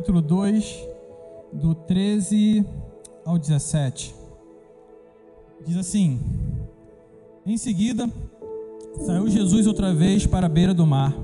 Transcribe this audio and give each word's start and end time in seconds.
capítulo 0.00 0.22
2, 0.22 0.88
do 1.52 1.74
13 1.74 2.64
ao 3.22 3.36
17. 3.36 4.14
Diz 5.66 5.76
assim: 5.76 6.18
Em 7.44 7.58
seguida, 7.58 8.10
saiu 9.04 9.28
Jesus 9.28 9.66
outra 9.66 9.92
vez 9.92 10.24
para 10.24 10.46
a 10.46 10.48
beira 10.48 10.72
do 10.72 10.86
mar 10.86 11.14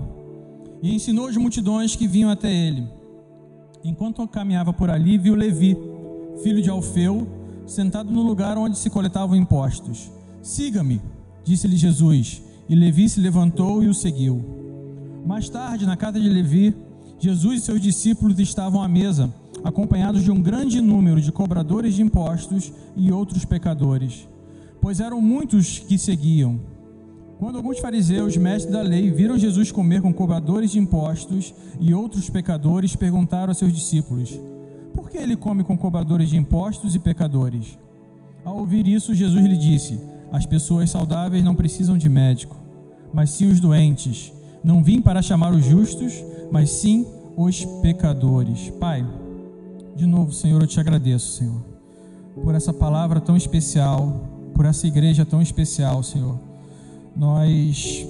e 0.83 0.95
ensinou 0.95 1.27
as 1.27 1.39
multidões 1.39 1.97
que 1.97 2.07
vinham 2.07 2.29
até 2.29 2.53
ele. 2.53 2.87
Enquanto 3.83 4.29
caminhava 4.29 4.75
por 4.75 4.91
ali, 4.91 5.17
viu 5.17 5.35
Levi, 5.35 5.75
filho 6.43 6.61
de 6.61 6.69
Alfeu, 6.69 7.27
sentado 7.67 8.13
no 8.13 8.21
lugar 8.21 8.59
onde 8.59 8.77
se 8.77 8.91
coletavam 8.91 9.35
impostos. 9.35 10.11
Siga-me, 10.43 11.01
disse-lhe 11.43 11.79
Jesus, 11.79 12.43
e 12.69 12.75
Levi 12.75 13.09
se 13.09 13.21
levantou 13.21 13.83
e 13.83 13.89
o 13.89 13.95
seguiu. 13.95 14.45
Mais 15.25 15.49
tarde, 15.49 15.87
na 15.87 15.97
casa 15.97 16.21
de 16.21 16.29
Levi, 16.29 16.77
Jesus 17.19 17.61
e 17.61 17.65
seus 17.65 17.81
discípulos 17.81 18.39
estavam 18.39 18.83
à 18.83 18.89
mesa, 18.89 19.33
acompanhados 19.65 20.23
de 20.23 20.31
um 20.31 20.41
grande 20.41 20.81
número 20.81 21.21
de 21.21 21.33
cobradores 21.33 21.95
de 21.95 22.03
impostos 22.03 22.73
e 22.97 23.11
outros 23.11 23.45
pecadores, 23.45 24.29
pois 24.81 25.01
eram 25.01 25.21
muitos 25.21 25.79
que 25.79 25.99
seguiam. 25.99 26.61
Quando 27.39 27.57
alguns 27.57 27.79
fariseus, 27.79 28.37
mestres 28.37 28.73
da 28.73 28.83
lei, 28.83 29.11
viram 29.11 29.39
Jesus 29.39 29.71
comer 29.71 30.01
com 30.01 30.13
cobradores 30.13 30.71
de 30.71 30.79
impostos 30.79 31.55
e 31.79 31.93
outros 31.93 32.31
pecadores, 32.31 32.97
perguntaram 32.97 33.51
a 33.51 33.55
seus 33.55 33.73
discípulos: 33.73 34.39
Por 34.95 35.11
que 35.11 35.19
ele 35.19 35.37
come 35.37 35.63
com 35.63 35.77
cobradores 35.77 36.31
de 36.31 36.37
impostos 36.37 36.95
e 36.95 36.99
pecadores? 36.99 37.79
Ao 38.45 38.57
ouvir 38.59 38.87
isso, 38.87 39.15
Jesus 39.15 39.45
lhe 39.45 39.57
disse: 39.57 40.01
As 40.33 40.47
pessoas 40.47 40.91
saudáveis 40.91 41.45
não 41.45 41.55
precisam 41.55 41.99
de 41.99 42.09
médico, 42.09 42.57
mas 43.13 43.31
sim 43.31 43.49
os 43.51 43.61
doentes. 43.61 44.33
Não 44.65 44.83
vim 44.83 45.01
para 45.01 45.21
chamar 45.21 45.53
os 45.53 45.65
justos, 45.65 46.15
mas 46.51 46.71
sim 46.71 47.07
os 47.37 47.65
pecadores. 47.83 48.71
Pai, 48.81 49.07
de 49.95 50.07
novo, 50.07 50.33
Senhor, 50.33 50.61
eu 50.61 50.67
te 50.67 50.81
agradeço, 50.81 51.33
Senhor, 51.33 51.63
por 52.43 52.55
essa 52.55 52.73
palavra 52.73 53.21
tão 53.21 53.37
especial, 53.37 54.21
por 54.55 54.65
essa 54.65 54.87
igreja 54.87 55.25
tão 55.25 55.43
especial, 55.43 56.03
Senhor. 56.03 56.39
Nós 57.15 58.07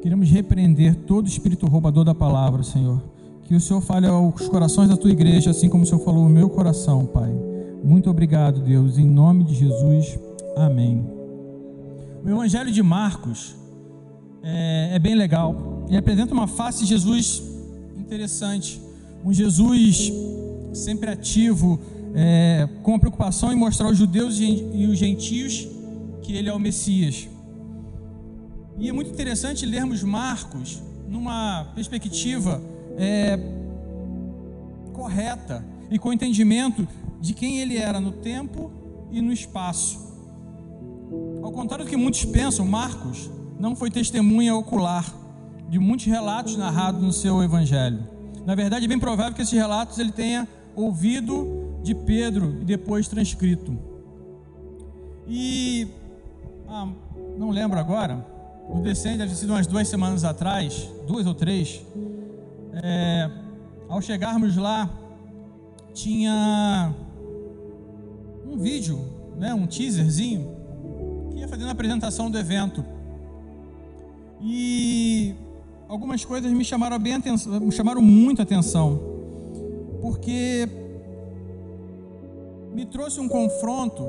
queremos 0.00 0.30
repreender 0.30 0.94
todo 0.94 1.26
espírito 1.26 1.66
roubador 1.66 2.04
da 2.04 2.14
palavra, 2.14 2.62
Senhor. 2.62 3.02
Que 3.44 3.54
o 3.54 3.60
Senhor 3.60 3.80
fale 3.80 4.06
aos 4.06 4.48
corações 4.48 4.88
da 4.88 4.96
tua 4.96 5.10
igreja, 5.10 5.50
assim 5.50 5.68
como 5.68 5.82
o 5.82 5.86
Senhor 5.86 6.04
falou 6.04 6.24
no 6.24 6.28
meu 6.28 6.48
coração, 6.50 7.06
Pai. 7.06 7.32
Muito 7.82 8.10
obrigado, 8.10 8.60
Deus, 8.60 8.98
em 8.98 9.06
nome 9.06 9.44
de 9.44 9.54
Jesus. 9.54 10.18
Amém. 10.56 11.04
O 12.24 12.28
Evangelho 12.28 12.70
de 12.70 12.82
Marcos 12.82 13.56
é, 14.42 14.90
é 14.94 14.98
bem 14.98 15.14
legal. 15.14 15.84
Ele 15.88 15.96
apresenta 15.96 16.34
uma 16.34 16.46
face 16.46 16.80
de 16.80 16.86
Jesus 16.86 17.57
interessante. 18.08 18.80
Um 19.22 19.32
Jesus 19.32 20.10
sempre 20.72 21.10
ativo, 21.10 21.78
é, 22.14 22.66
com 22.82 22.94
a 22.94 22.98
preocupação 22.98 23.52
em 23.52 23.56
mostrar 23.56 23.86
aos 23.86 23.98
judeus 23.98 24.38
e 24.40 24.86
os 24.90 24.98
gentios 24.98 25.68
que 26.22 26.34
ele 26.34 26.48
é 26.48 26.52
o 26.52 26.58
Messias. 26.58 27.28
E 28.78 28.88
é 28.88 28.92
muito 28.92 29.10
interessante 29.10 29.66
lermos 29.66 30.02
Marcos 30.02 30.82
numa 31.06 31.66
perspectiva 31.74 32.62
é, 32.96 33.38
correta 34.94 35.64
e 35.90 35.98
com 35.98 36.12
entendimento 36.12 36.88
de 37.20 37.34
quem 37.34 37.60
ele 37.60 37.76
era 37.76 38.00
no 38.00 38.12
tempo 38.12 38.70
e 39.10 39.20
no 39.20 39.32
espaço. 39.32 39.98
Ao 41.42 41.52
contrário 41.52 41.84
do 41.84 41.88
que 41.88 41.96
muitos 41.96 42.24
pensam, 42.24 42.64
Marcos 42.64 43.30
não 43.58 43.76
foi 43.76 43.90
testemunha 43.90 44.54
ocular 44.54 45.17
de 45.68 45.78
muitos 45.78 46.06
relatos 46.06 46.56
narrados 46.56 47.02
no 47.02 47.12
seu 47.12 47.42
evangelho. 47.42 48.02
Na 48.46 48.54
verdade, 48.54 48.86
é 48.86 48.88
bem 48.88 48.98
provável 48.98 49.34
que 49.34 49.42
esses 49.42 49.52
relatos 49.52 49.98
ele 49.98 50.10
tenha 50.10 50.48
ouvido 50.74 51.78
de 51.82 51.94
Pedro 51.94 52.58
e 52.60 52.64
depois 52.64 53.06
transcrito. 53.06 53.78
E 55.26 55.86
ah, 56.66 56.88
não 57.36 57.50
lembro 57.50 57.78
agora, 57.78 58.24
no 58.72 58.82
descende 58.82 59.18
deve 59.18 59.30
ter 59.30 59.36
sido 59.36 59.50
umas 59.50 59.66
duas 59.66 59.86
semanas 59.88 60.24
atrás, 60.24 60.88
duas 61.06 61.26
ou 61.26 61.34
três. 61.34 61.84
É, 62.82 63.30
ao 63.88 64.00
chegarmos 64.00 64.56
lá, 64.56 64.88
tinha 65.92 66.94
um 68.46 68.56
vídeo, 68.56 68.98
né, 69.36 69.52
um 69.52 69.66
teaserzinho, 69.66 70.56
que 71.30 71.38
ia 71.38 71.48
fazendo 71.48 71.68
a 71.68 71.72
apresentação 71.72 72.30
do 72.30 72.38
evento. 72.38 72.84
E 74.40 75.34
algumas 75.88 76.24
coisas 76.24 76.52
me 76.52 76.64
chamaram 76.64 76.98
bem 76.98 77.14
atenção, 77.14 77.60
me 77.60 77.72
chamaram 77.72 78.02
muito 78.02 78.42
atenção, 78.42 79.00
porque 80.00 80.68
me 82.72 82.84
trouxe 82.84 83.18
um 83.18 83.28
confronto 83.28 84.04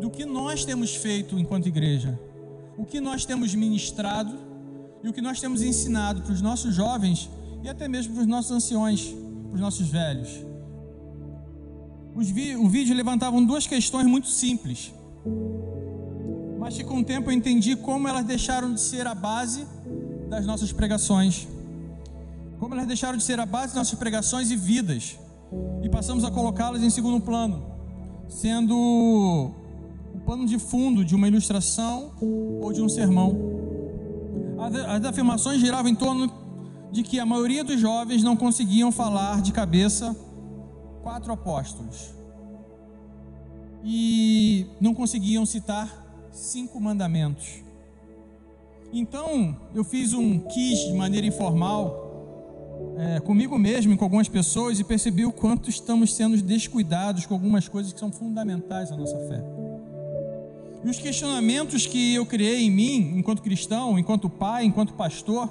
do 0.00 0.08
que 0.08 0.24
nós 0.24 0.64
temos 0.64 0.94
feito 0.94 1.38
enquanto 1.38 1.66
igreja, 1.66 2.18
o 2.78 2.84
que 2.84 3.00
nós 3.00 3.24
temos 3.24 3.54
ministrado 3.54 4.38
e 5.02 5.08
o 5.08 5.12
que 5.12 5.20
nós 5.20 5.40
temos 5.40 5.60
ensinado 5.60 6.22
para 6.22 6.32
os 6.32 6.40
nossos 6.40 6.74
jovens 6.74 7.28
e 7.62 7.68
até 7.68 7.88
mesmo 7.88 8.14
para 8.14 8.22
os 8.22 8.28
nossos 8.28 8.50
anciões, 8.52 9.14
para 9.48 9.54
os 9.54 9.60
nossos 9.60 9.88
velhos. 9.88 10.30
o 12.14 12.68
vídeo 12.68 12.94
levantavam 12.94 13.44
duas 13.44 13.66
questões 13.66 14.06
muito 14.06 14.28
simples 14.28 14.92
mas 16.58 16.76
que 16.76 16.82
com 16.82 16.98
o 16.98 17.04
tempo 17.04 17.30
eu 17.30 17.32
entendi 17.32 17.76
como 17.76 18.08
elas 18.08 18.24
deixaram 18.24 18.74
de 18.74 18.80
ser 18.80 19.06
a 19.06 19.14
base 19.14 19.66
das 20.28 20.44
nossas 20.44 20.72
pregações. 20.72 21.46
Como 22.58 22.74
elas 22.74 22.86
deixaram 22.86 23.16
de 23.16 23.24
ser 23.24 23.38
a 23.38 23.46
base 23.46 23.68
das 23.68 23.76
nossas 23.76 23.98
pregações 23.98 24.50
e 24.50 24.56
vidas. 24.56 25.18
E 25.82 25.88
passamos 25.88 26.24
a 26.24 26.30
colocá-las 26.30 26.82
em 26.82 26.90
segundo 26.90 27.20
plano, 27.20 27.62
sendo 28.28 28.74
o 30.14 30.20
pano 30.26 30.44
de 30.44 30.58
fundo 30.58 31.04
de 31.04 31.14
uma 31.14 31.28
ilustração 31.28 32.12
ou 32.20 32.72
de 32.72 32.82
um 32.82 32.88
sermão. 32.88 33.36
As 34.88 35.04
afirmações 35.04 35.60
giravam 35.60 35.90
em 35.90 35.94
torno 35.94 36.32
de 36.90 37.02
que 37.02 37.20
a 37.20 37.26
maioria 37.26 37.62
dos 37.62 37.78
jovens 37.78 38.22
não 38.22 38.36
conseguiam 38.36 38.90
falar 38.90 39.42
de 39.42 39.52
cabeça 39.52 40.16
quatro 41.02 41.32
apóstolos. 41.32 42.14
E 43.84 44.66
não 44.80 44.92
conseguiam 44.92 45.46
citar 45.46 46.28
cinco 46.32 46.80
mandamentos. 46.80 47.65
Então, 48.92 49.56
eu 49.74 49.84
fiz 49.84 50.12
um 50.12 50.38
quiz 50.38 50.80
de 50.80 50.92
maneira 50.92 51.26
informal, 51.26 52.04
é, 52.96 53.20
comigo 53.20 53.58
mesmo 53.58 53.92
e 53.92 53.96
com 53.96 54.04
algumas 54.04 54.28
pessoas, 54.28 54.78
e 54.78 54.84
percebi 54.84 55.24
o 55.24 55.32
quanto 55.32 55.68
estamos 55.68 56.14
sendo 56.14 56.40
descuidados 56.40 57.26
com 57.26 57.34
algumas 57.34 57.68
coisas 57.68 57.92
que 57.92 58.00
são 58.00 58.10
fundamentais 58.10 58.90
à 58.90 58.96
nossa 58.96 59.18
fé. 59.28 59.42
E 60.84 60.88
os 60.88 60.98
questionamentos 60.98 61.86
que 61.86 62.14
eu 62.14 62.24
criei 62.24 62.64
em 62.64 62.70
mim, 62.70 63.18
enquanto 63.18 63.42
cristão, 63.42 63.98
enquanto 63.98 64.30
pai, 64.30 64.64
enquanto 64.64 64.92
pastor, 64.94 65.50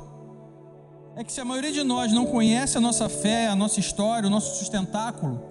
é 1.15 1.23
que 1.23 1.31
se 1.31 1.39
a 1.39 1.45
maioria 1.45 1.71
de 1.71 1.83
nós 1.83 2.11
não 2.11 2.25
conhece 2.25 2.77
a 2.77 2.81
nossa 2.81 3.07
fé, 3.07 3.47
a 3.47 3.55
nossa 3.55 3.79
história, 3.79 4.27
o 4.27 4.29
nosso 4.29 4.57
sustentáculo, 4.57 5.41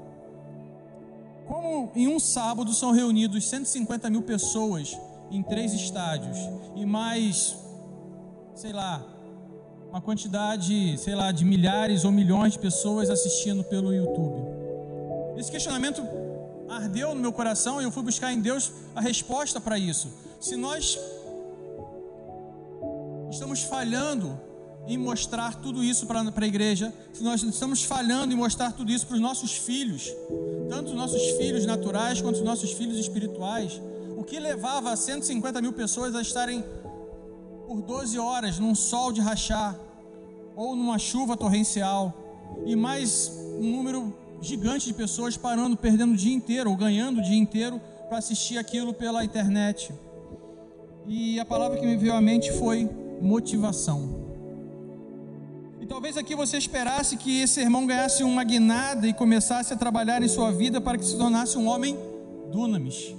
como 1.47 1.91
em 1.95 2.09
um 2.09 2.19
sábado 2.19 2.73
são 2.73 2.93
reunidos 2.93 3.47
150 3.49 4.09
mil 4.11 4.23
pessoas 4.23 4.97
em 5.31 5.43
três 5.43 5.73
estádios 5.73 6.39
e 6.75 6.87
mais, 6.87 7.57
sei 8.55 8.73
lá, 8.73 9.05
uma 9.91 10.01
quantidade, 10.01 10.97
sei 10.99 11.15
lá, 11.15 11.33
de 11.33 11.45
milhares 11.45 12.05
ou 12.05 12.13
milhões 12.13 12.53
de 12.53 12.59
pessoas 12.59 13.11
assistindo 13.11 13.65
pelo 13.65 13.93
YouTube. 13.93 14.49
Esse 15.37 15.51
questionamento 15.51 16.03
ardeu 16.69 17.15
no 17.15 17.21
meu 17.21 17.33
coração 17.33 17.81
e 17.81 17.85
eu 17.85 17.91
fui 17.91 18.03
buscar 18.03 18.33
em 18.33 18.41
Deus 18.41 18.73
a 18.95 19.01
resposta 19.01 19.61
para 19.61 19.79
isso. 19.79 20.09
Se 20.41 20.57
nós 20.57 20.99
estamos 23.31 23.63
falhando 23.63 24.39
em 24.87 24.99
mostrar 24.99 25.57
tudo 25.61 25.83
isso 25.83 26.07
para 26.07 26.21
a 26.21 26.47
igreja, 26.47 26.93
se 27.13 27.23
nós 27.23 27.43
estamos 27.43 27.83
falhando 27.83 28.33
em 28.33 28.37
mostrar 28.37 28.73
tudo 28.73 28.93
isso 28.93 29.07
para 29.07 29.15
os 29.15 29.21
nossos 29.21 29.53
filhos, 29.53 30.13
tanto 30.69 30.91
os 30.91 30.97
nossos 30.97 31.23
filhos 31.37 31.65
naturais 31.65 32.21
quanto 32.21 32.37
os 32.37 32.43
nossos 32.43 32.73
filhos 32.73 32.99
espirituais, 32.99 33.81
o 34.17 34.23
que 34.23 34.39
levava 34.39 34.95
150 34.95 35.61
mil 35.61 35.73
pessoas 35.73 36.15
a 36.15 36.23
estarem 36.23 36.65
por 37.75 37.83
12 37.83 38.17
horas 38.21 38.61
num 38.61 38.73
sol 38.73 39.11
de 39.11 39.21
rachar 39.21 39.77
ou 40.55 40.77
numa 40.77 40.97
chuva 40.97 41.37
torrencial 41.37 42.15
e 42.65 42.77
mais 42.77 43.33
um 43.59 43.69
número 43.69 44.17
gigante 44.41 44.87
de 44.87 44.95
pessoas 44.95 45.37
parando, 45.37 45.77
perdendo 45.77 46.13
o 46.13 46.17
dia 46.17 46.33
inteiro 46.33 46.71
ou 46.71 46.77
ganhando 46.77 47.19
o 47.19 47.23
dia 47.23 47.37
inteiro 47.37 47.81
para 48.09 48.19
assistir 48.19 48.59
aquilo 48.59 48.95
pela 48.95 49.25
internet. 49.25 49.93
E 51.05 51.41
a 51.41 51.45
palavra 51.45 51.77
que 51.77 51.85
me 51.85 51.97
veio 51.97 52.15
à 52.15 52.21
mente 52.21 52.53
foi 52.53 52.89
motivação. 53.21 54.23
E 55.81 55.87
talvez 55.87 56.17
aqui 56.17 56.37
você 56.37 56.59
esperasse 56.59 57.17
que 57.17 57.41
esse 57.41 57.61
irmão 57.61 57.89
ganhasse 57.89 58.23
uma 58.23 58.45
guinada 58.45 59.09
e 59.09 59.13
começasse 59.13 59.73
a 59.73 59.77
trabalhar 59.77 60.23
em 60.23 60.29
sua 60.29 60.53
vida 60.53 60.81
para 60.81 60.97
que 60.97 61.05
se 61.05 61.19
tornasse 61.19 61.59
um 61.59 61.67
homem 61.67 61.99
dunamis 62.53 63.13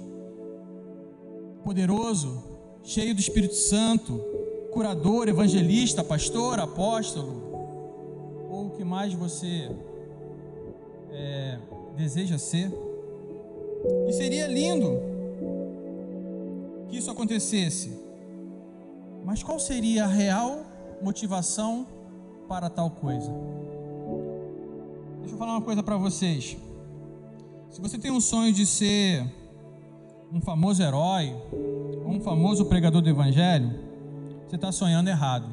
poderoso, 1.62 2.42
cheio 2.82 3.12
do 3.12 3.20
Espírito 3.20 3.56
Santo, 3.56 4.35
curador, 4.76 5.26
evangelista, 5.26 6.04
pastor, 6.04 6.60
apóstolo, 6.60 7.32
ou 8.50 8.66
o 8.66 8.70
que 8.72 8.84
mais 8.84 9.14
você 9.14 9.70
é, 11.10 11.58
deseja 11.96 12.36
ser. 12.36 12.70
E 14.06 14.12
seria 14.12 14.46
lindo 14.46 15.00
que 16.90 16.98
isso 16.98 17.10
acontecesse. 17.10 17.90
Mas 19.24 19.42
qual 19.42 19.58
seria 19.58 20.04
a 20.04 20.08
real 20.08 20.60
motivação 21.00 21.86
para 22.46 22.68
tal 22.68 22.90
coisa? 22.90 23.32
Deixa 25.20 25.36
eu 25.36 25.38
falar 25.38 25.52
uma 25.52 25.62
coisa 25.62 25.82
para 25.82 25.96
vocês. 25.96 26.54
Se 27.70 27.80
você 27.80 27.96
tem 27.96 28.10
um 28.10 28.20
sonho 28.20 28.52
de 28.52 28.66
ser 28.66 29.24
um 30.30 30.42
famoso 30.42 30.82
herói, 30.82 31.34
um 32.04 32.20
famoso 32.20 32.66
pregador 32.66 33.00
do 33.00 33.08
evangelho, 33.08 33.85
você 34.46 34.56
está 34.56 34.70
sonhando 34.70 35.08
errado. 35.08 35.46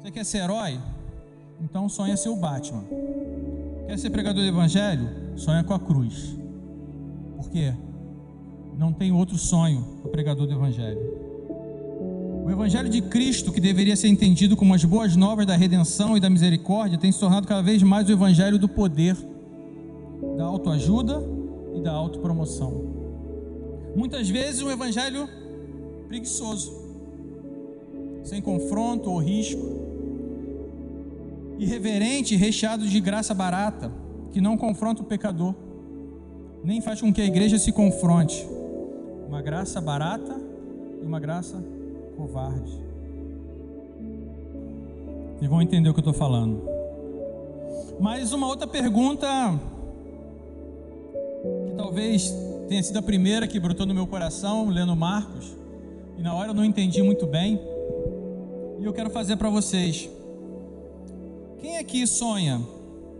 Você 0.00 0.10
quer 0.10 0.24
ser 0.24 0.38
herói? 0.38 0.80
Então 1.60 1.88
sonha 1.88 2.16
ser 2.16 2.28
o 2.28 2.36
Batman. 2.36 2.84
Quer 3.86 3.98
ser 3.98 4.10
pregador 4.10 4.42
do 4.42 4.48
evangelho? 4.48 5.08
Sonha 5.36 5.62
com 5.62 5.72
a 5.72 5.78
cruz. 5.78 6.36
Por 7.36 7.48
quê? 7.50 7.72
Não 8.76 8.92
tem 8.92 9.12
outro 9.12 9.38
sonho 9.38 10.00
o 10.04 10.08
pregador 10.08 10.46
do 10.46 10.52
evangelho. 10.52 10.98
O 12.44 12.50
evangelho 12.50 12.88
de 12.88 13.00
Cristo, 13.00 13.52
que 13.52 13.60
deveria 13.60 13.94
ser 13.94 14.08
entendido 14.08 14.56
como 14.56 14.74
as 14.74 14.84
boas 14.84 15.14
novas 15.14 15.46
da 15.46 15.54
redenção 15.54 16.16
e 16.16 16.20
da 16.20 16.28
misericórdia, 16.28 16.98
tem 16.98 17.12
se 17.12 17.20
tornado 17.20 17.46
cada 17.46 17.62
vez 17.62 17.80
mais 17.84 18.08
o 18.08 18.12
evangelho 18.12 18.58
do 18.58 18.68
poder, 18.68 19.16
da 20.36 20.44
autoajuda 20.44 21.22
e 21.76 21.80
da 21.80 21.92
autopromoção. 21.92 22.84
Muitas 23.94 24.28
vezes 24.28 24.60
um 24.60 24.70
evangelho 24.70 25.28
preguiçoso, 26.08 26.81
sem 28.24 28.40
confronto 28.40 29.10
ou 29.10 29.18
risco, 29.18 29.62
irreverente 31.58 32.34
e 32.34 32.36
recheado 32.36 32.86
de 32.86 33.00
graça 33.00 33.34
barata, 33.34 33.92
que 34.32 34.40
não 34.40 34.56
confronta 34.56 35.02
o 35.02 35.04
pecador, 35.04 35.54
nem 36.64 36.80
faz 36.80 37.00
com 37.00 37.12
que 37.12 37.20
a 37.20 37.24
igreja 37.24 37.58
se 37.58 37.72
confronte. 37.72 38.46
Uma 39.28 39.42
graça 39.42 39.80
barata 39.80 40.40
e 41.02 41.04
uma 41.04 41.18
graça 41.18 41.62
covarde. 42.16 42.80
Vocês 45.36 45.50
vão 45.50 45.60
entender 45.60 45.88
o 45.88 45.94
que 45.94 45.98
eu 45.98 46.02
estou 46.02 46.14
falando. 46.14 46.62
Mas 47.98 48.32
uma 48.32 48.46
outra 48.46 48.66
pergunta 48.66 49.26
que 51.66 51.74
talvez 51.76 52.34
tenha 52.68 52.82
sido 52.82 52.98
a 52.98 53.02
primeira 53.02 53.46
que 53.46 53.58
brotou 53.58 53.84
no 53.84 53.94
meu 53.94 54.06
coração, 54.06 54.68
lendo 54.68 54.94
Marcos, 54.94 55.56
e 56.16 56.22
na 56.22 56.34
hora 56.34 56.50
eu 56.50 56.54
não 56.54 56.64
entendi 56.64 57.02
muito 57.02 57.26
bem. 57.26 57.60
E 58.82 58.84
eu 58.84 58.92
quero 58.92 59.10
fazer 59.10 59.36
para 59.36 59.48
vocês. 59.48 60.10
Quem 61.60 61.78
aqui 61.78 62.04
sonha 62.04 62.60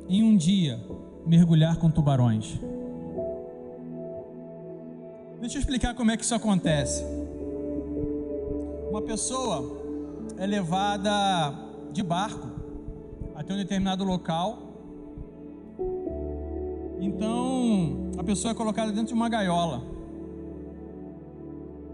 em 0.08 0.20
um 0.24 0.36
dia 0.36 0.80
mergulhar 1.24 1.76
com 1.76 1.88
tubarões? 1.88 2.58
Deixa 5.38 5.58
eu 5.58 5.60
explicar 5.60 5.94
como 5.94 6.10
é 6.10 6.16
que 6.16 6.24
isso 6.24 6.34
acontece. 6.34 7.04
Uma 8.90 9.02
pessoa 9.02 9.80
é 10.36 10.44
levada 10.48 11.54
de 11.92 12.02
barco 12.02 12.50
até 13.36 13.54
um 13.54 13.56
determinado 13.56 14.02
local. 14.02 14.58
Então, 16.98 18.10
a 18.18 18.24
pessoa 18.24 18.50
é 18.50 18.54
colocada 18.56 18.90
dentro 18.90 19.06
de 19.06 19.14
uma 19.14 19.28
gaiola. 19.28 19.80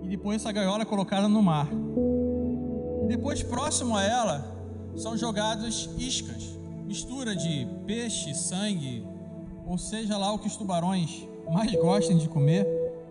E 0.03 0.09
depois 0.09 0.41
essa 0.41 0.51
gaiola 0.53 0.85
é 0.85 0.87
colocada 0.87 1.29
no 1.29 1.43
mar. 1.43 1.69
Depois, 3.09 3.43
próximo 3.43 3.97
a 3.97 4.05
ela, 4.05 4.55
são 4.95 5.17
jogados 5.17 5.89
iscas, 5.97 6.59
mistura 6.87 7.35
de 7.35 7.67
peixe, 7.87 8.35
sangue, 8.35 9.03
ou 9.67 9.79
seja 9.79 10.19
lá 10.19 10.31
o 10.31 10.39
que 10.39 10.47
os 10.47 10.57
tubarões 10.57 11.27
mais 11.51 11.73
gostem 11.73 12.19
de 12.19 12.29
comer, 12.29 12.67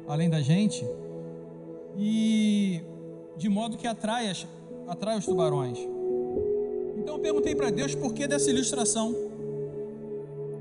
além 0.07 0.29
da 0.29 0.39
gente. 0.39 0.85
E 1.97 2.79
de 3.37 3.49
modo 3.49 3.75
que 3.75 3.87
atrai, 3.87 4.31
atrai 4.87 5.17
os 5.17 5.25
tubarões. 5.25 5.79
Então 6.95 7.15
eu 7.15 7.19
perguntei 7.19 7.55
para 7.55 7.71
Deus 7.71 7.95
por 7.95 8.13
que 8.13 8.27
dessa 8.27 8.51
ilustração. 8.51 9.15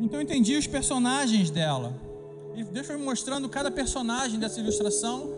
Então 0.00 0.18
eu 0.18 0.22
entendi 0.22 0.56
os 0.56 0.66
personagens 0.66 1.50
dela. 1.50 1.92
E 2.54 2.64
Deus 2.64 2.86
foi 2.86 2.96
me 2.96 3.04
mostrando 3.04 3.50
cada 3.50 3.70
personagem 3.70 4.40
dessa 4.40 4.58
ilustração 4.60 5.28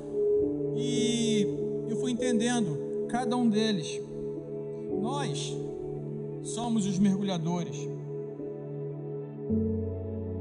e 0.77 1.49
eu 1.89 1.97
fui 1.97 2.12
entendendo 2.12 2.88
cada 3.09 3.37
um 3.37 3.49
deles. 3.49 4.01
Nós 5.01 5.57
somos 6.43 6.87
os 6.87 6.99
mergulhadores. 6.99 7.77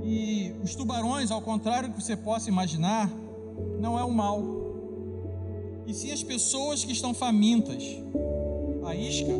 E 0.03 0.53
os 0.63 0.75
tubarões, 0.75 1.31
ao 1.31 1.41
contrário 1.41 1.89
do 1.89 1.95
que 1.95 2.03
você 2.03 2.15
possa 2.15 2.49
imaginar, 2.49 3.11
não 3.79 3.97
é 3.97 4.03
o 4.03 4.11
mal. 4.11 4.41
E 5.85 5.93
sim 5.93 6.11
as 6.11 6.23
pessoas 6.23 6.83
que 6.83 6.91
estão 6.91 7.13
famintas. 7.13 7.83
A 8.85 8.95
isca 8.95 9.31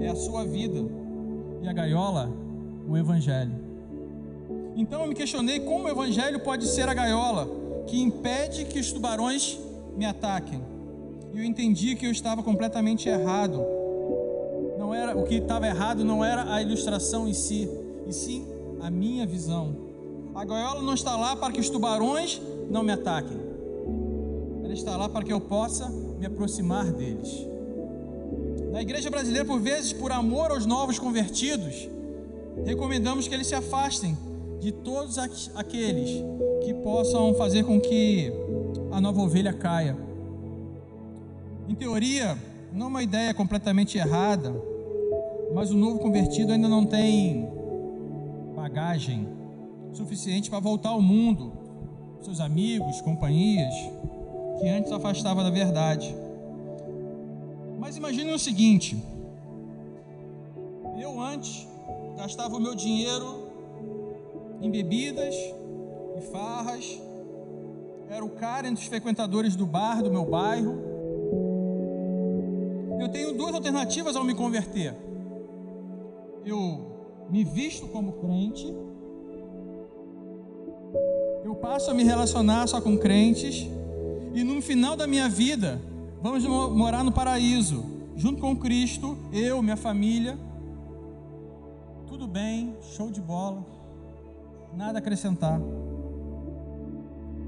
é 0.00 0.08
a 0.08 0.14
sua 0.14 0.44
vida 0.44 0.84
e 1.62 1.68
a 1.68 1.72
gaiola, 1.72 2.32
o 2.88 2.96
evangelho. 2.96 3.52
Então 4.76 5.02
eu 5.02 5.08
me 5.08 5.14
questionei 5.14 5.60
como 5.60 5.86
o 5.86 5.88
evangelho 5.88 6.40
pode 6.40 6.66
ser 6.66 6.88
a 6.88 6.94
gaiola 6.94 7.48
que 7.86 8.00
impede 8.00 8.64
que 8.66 8.78
os 8.78 8.92
tubarões 8.92 9.58
me 9.96 10.04
ataquem. 10.04 10.60
E 11.32 11.38
eu 11.38 11.44
entendi 11.44 11.94
que 11.94 12.06
eu 12.06 12.10
estava 12.10 12.42
completamente 12.42 13.08
errado. 13.08 13.64
Não 14.78 14.94
era 14.94 15.16
o 15.16 15.24
que 15.24 15.34
estava 15.36 15.66
errado 15.66 16.04
não 16.04 16.24
era 16.24 16.52
a 16.54 16.62
ilustração 16.62 17.28
em 17.28 17.34
si, 17.34 17.68
e 18.06 18.12
sim 18.12 18.46
a 18.80 18.90
minha 18.90 19.26
visão. 19.26 19.74
A 20.34 20.44
gaiola 20.44 20.82
não 20.82 20.94
está 20.94 21.16
lá 21.16 21.36
para 21.36 21.52
que 21.52 21.60
os 21.60 21.68
tubarões 21.68 22.40
não 22.70 22.82
me 22.82 22.92
ataquem. 22.92 23.36
Ela 24.64 24.72
está 24.72 24.96
lá 24.96 25.08
para 25.08 25.24
que 25.24 25.32
eu 25.32 25.40
possa 25.40 25.88
me 25.88 26.26
aproximar 26.26 26.92
deles. 26.92 27.46
Na 28.70 28.82
igreja 28.82 29.10
brasileira, 29.10 29.44
por 29.44 29.58
vezes, 29.58 29.92
por 29.92 30.12
amor 30.12 30.50
aos 30.50 30.64
novos 30.64 30.98
convertidos, 30.98 31.88
recomendamos 32.64 33.26
que 33.26 33.34
eles 33.34 33.46
se 33.46 33.54
afastem 33.54 34.16
de 34.60 34.72
todos 34.72 35.18
aqueles 35.18 36.22
que 36.64 36.74
possam 36.74 37.34
fazer 37.34 37.64
com 37.64 37.80
que 37.80 38.32
a 38.90 39.00
nova 39.00 39.20
ovelha 39.20 39.52
caia. 39.52 40.07
Em 41.68 41.74
teoria, 41.74 42.34
não 42.72 42.86
é 42.86 42.88
uma 42.88 43.02
ideia 43.02 43.34
completamente 43.34 43.98
errada, 43.98 44.54
mas 45.54 45.70
o 45.70 45.76
novo 45.76 45.98
convertido 45.98 46.50
ainda 46.50 46.66
não 46.66 46.86
tem 46.86 47.46
bagagem 48.56 49.28
suficiente 49.92 50.48
para 50.48 50.60
voltar 50.60 50.88
ao 50.88 51.02
mundo, 51.02 51.52
seus 52.22 52.40
amigos, 52.40 53.02
companhias, 53.02 53.74
que 54.58 54.66
antes 54.66 54.90
afastava 54.90 55.44
da 55.44 55.50
verdade. 55.50 56.16
Mas 57.78 57.98
imagine 57.98 58.32
o 58.32 58.38
seguinte: 58.38 58.96
eu 60.98 61.20
antes 61.20 61.68
gastava 62.16 62.56
o 62.56 62.60
meu 62.60 62.74
dinheiro 62.74 63.46
em 64.62 64.70
bebidas 64.70 65.34
e 66.16 66.20
farras. 66.32 66.98
Era 68.08 68.24
o 68.24 68.30
cara 68.30 68.66
entre 68.66 68.82
os 68.82 68.88
frequentadores 68.88 69.54
do 69.54 69.66
bar 69.66 70.02
do 70.02 70.10
meu 70.10 70.24
bairro. 70.24 70.87
Alternativas 73.68 74.16
ao 74.16 74.24
me 74.24 74.34
converter. 74.34 74.96
Eu 76.42 77.26
me 77.28 77.44
visto 77.44 77.86
como 77.88 78.12
crente. 78.14 78.74
Eu 81.44 81.54
passo 81.54 81.90
a 81.90 81.94
me 81.94 82.02
relacionar 82.02 82.66
só 82.66 82.80
com 82.80 82.96
crentes. 82.96 83.68
E 84.32 84.42
no 84.42 84.62
final 84.62 84.96
da 84.96 85.06
minha 85.06 85.28
vida, 85.28 85.82
vamos 86.22 86.46
morar 86.46 87.04
no 87.04 87.12
paraíso, 87.12 87.84
junto 88.16 88.40
com 88.40 88.56
Cristo, 88.56 89.18
eu, 89.34 89.60
minha 89.60 89.76
família. 89.76 90.38
Tudo 92.06 92.26
bem, 92.26 92.74
show 92.96 93.10
de 93.10 93.20
bola 93.20 93.66
nada 94.74 94.98
a 94.98 95.00
acrescentar. 95.00 95.60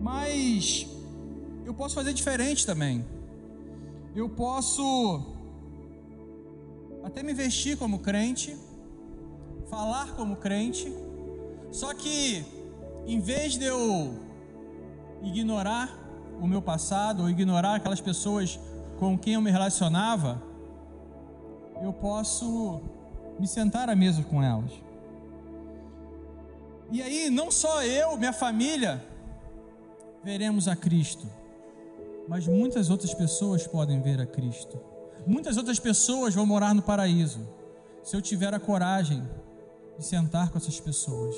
Mas 0.02 0.86
eu 1.64 1.72
posso 1.72 1.94
fazer 1.94 2.12
diferente 2.12 2.66
também. 2.66 3.06
Eu 4.14 4.28
posso 4.28 5.39
até 7.02 7.22
me 7.22 7.32
vestir 7.32 7.76
como 7.76 7.98
crente, 7.98 8.56
falar 9.68 10.14
como 10.16 10.36
crente, 10.36 10.92
só 11.70 11.94
que 11.94 12.44
em 13.06 13.20
vez 13.20 13.56
de 13.56 13.64
eu 13.64 14.14
ignorar 15.22 15.98
o 16.40 16.46
meu 16.46 16.62
passado 16.62 17.22
ou 17.22 17.30
ignorar 17.30 17.76
aquelas 17.76 18.00
pessoas 18.00 18.58
com 18.98 19.18
quem 19.18 19.34
eu 19.34 19.40
me 19.40 19.50
relacionava, 19.50 20.42
eu 21.82 21.92
posso 21.92 22.80
me 23.38 23.46
sentar 23.46 23.88
à 23.88 23.96
mesa 23.96 24.22
com 24.22 24.42
elas. 24.42 24.70
E 26.92 27.00
aí, 27.00 27.30
não 27.30 27.50
só 27.50 27.84
eu, 27.84 28.16
minha 28.16 28.32
família, 28.32 29.02
veremos 30.24 30.66
a 30.66 30.74
Cristo, 30.74 31.26
mas 32.28 32.46
muitas 32.46 32.90
outras 32.90 33.14
pessoas 33.14 33.66
podem 33.66 34.00
ver 34.02 34.20
a 34.20 34.26
Cristo. 34.26 34.89
Muitas 35.26 35.56
outras 35.56 35.78
pessoas 35.78 36.34
vão 36.34 36.46
morar 36.46 36.74
no 36.74 36.82
paraíso, 36.82 37.40
se 38.02 38.16
eu 38.16 38.22
tiver 38.22 38.54
a 38.54 38.60
coragem 38.60 39.22
de 39.98 40.04
sentar 40.04 40.50
com 40.50 40.58
essas 40.58 40.80
pessoas. 40.80 41.36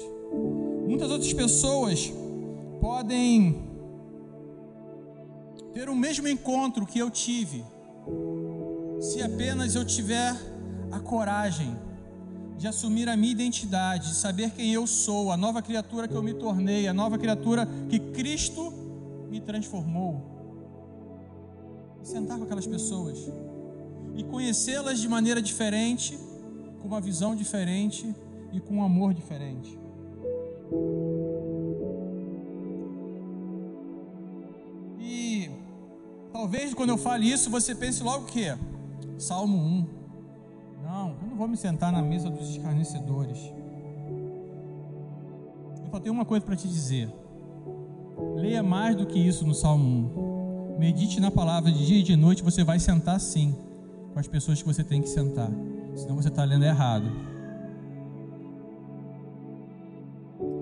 Muitas 0.86 1.10
outras 1.10 1.32
pessoas 1.32 2.12
podem 2.80 3.70
ter 5.72 5.88
o 5.88 5.94
mesmo 5.94 6.28
encontro 6.28 6.86
que 6.86 6.98
eu 6.98 7.10
tive, 7.10 7.64
se 9.00 9.22
apenas 9.22 9.74
eu 9.74 9.84
tiver 9.84 10.36
a 10.90 11.00
coragem 11.00 11.76
de 12.56 12.68
assumir 12.68 13.08
a 13.08 13.16
minha 13.16 13.32
identidade, 13.32 14.10
de 14.10 14.14
saber 14.14 14.50
quem 14.50 14.72
eu 14.72 14.86
sou, 14.86 15.32
a 15.32 15.36
nova 15.36 15.60
criatura 15.60 16.06
que 16.06 16.14
eu 16.14 16.22
me 16.22 16.34
tornei, 16.34 16.86
a 16.86 16.94
nova 16.94 17.18
criatura 17.18 17.66
que 17.88 17.98
Cristo 17.98 18.72
me 19.28 19.40
transformou. 19.40 20.22
E 22.00 22.06
sentar 22.06 22.38
com 22.38 22.44
aquelas 22.44 22.66
pessoas 22.66 23.18
e 24.14 24.22
conhecê-las 24.24 25.00
de 25.00 25.08
maneira 25.08 25.40
diferente, 25.40 26.18
com 26.80 26.88
uma 26.88 27.00
visão 27.00 27.34
diferente 27.34 28.14
e 28.52 28.60
com 28.60 28.76
um 28.76 28.82
amor 28.82 29.14
diferente. 29.14 29.78
E 34.98 35.50
talvez 36.32 36.74
quando 36.74 36.90
eu 36.90 36.98
fale 36.98 37.30
isso 37.30 37.50
você 37.50 37.74
pense 37.74 38.02
logo 38.02 38.24
o 38.24 38.26
quê? 38.26 38.56
Salmo 39.18 39.56
1. 39.56 39.86
Não, 40.84 41.16
eu 41.22 41.28
não 41.28 41.36
vou 41.36 41.48
me 41.48 41.56
sentar 41.56 41.92
na 41.92 42.02
mesa 42.02 42.28
dos 42.28 42.50
escarnecedores. 42.50 43.38
Eu 45.84 45.90
só 45.90 46.00
tenho 46.00 46.14
uma 46.14 46.24
coisa 46.24 46.44
para 46.44 46.56
te 46.56 46.68
dizer. 46.68 47.10
Leia 48.34 48.62
mais 48.62 48.96
do 48.96 49.06
que 49.06 49.18
isso 49.18 49.46
no 49.46 49.54
Salmo 49.54 50.74
1. 50.76 50.78
Medite 50.78 51.20
na 51.20 51.30
palavra 51.30 51.70
de 51.70 51.86
dia 51.86 51.98
e 51.98 52.02
de 52.02 52.16
noite, 52.16 52.42
você 52.42 52.64
vai 52.64 52.78
sentar 52.78 53.20
sim 53.20 53.54
com 54.12 54.18
as 54.18 54.26
pessoas 54.26 54.60
que 54.60 54.66
você 54.66 54.84
tem 54.84 55.00
que 55.00 55.08
sentar. 55.08 55.50
Senão 55.94 56.16
você 56.16 56.28
está 56.28 56.44
lendo 56.44 56.64
errado. 56.64 57.10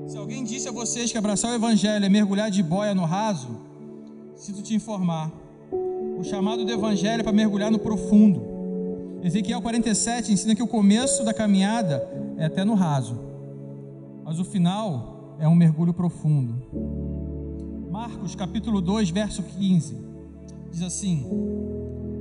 Se 0.07 0.17
alguém 0.17 0.43
disse 0.45 0.69
a 0.69 0.73
vocês 0.73 1.11
que 1.11 1.19
abraçar 1.19 1.53
o 1.53 1.55
Evangelho 1.55 2.05
é 2.05 2.09
mergulhar 2.09 2.51
de 2.51 2.63
boia 2.63 2.95
no 2.95 3.05
raso, 3.05 3.61
sinto 4.37 4.63
te 4.63 4.75
informar. 4.75 5.31
O 6.19 6.25
chamado 6.25 6.65
do 6.65 6.73
Evangelho 6.73 7.21
é 7.21 7.23
para 7.23 7.33
mergulhar 7.33 7.71
no 7.71 7.79
profundo. 7.79 8.43
Ezequiel 9.23 9.61
47 9.61 10.33
ensina 10.33 10.55
que 10.55 10.63
o 10.63 10.67
começo 10.67 11.25
da 11.25 11.33
caminhada 11.33 12.09
é 12.37 12.47
até 12.47 12.65
no 12.65 12.75
raso, 12.75 13.19
mas 14.25 14.39
o 14.39 14.45
final 14.45 15.37
é 15.39 15.47
um 15.47 15.55
mergulho 15.55 15.93
profundo. 15.93 16.55
Marcos 17.91 18.35
capítulo 18.35 18.81
2, 18.81 19.11
verso 19.11 19.43
15 19.43 20.11
diz 20.71 20.83
assim: 20.83 21.27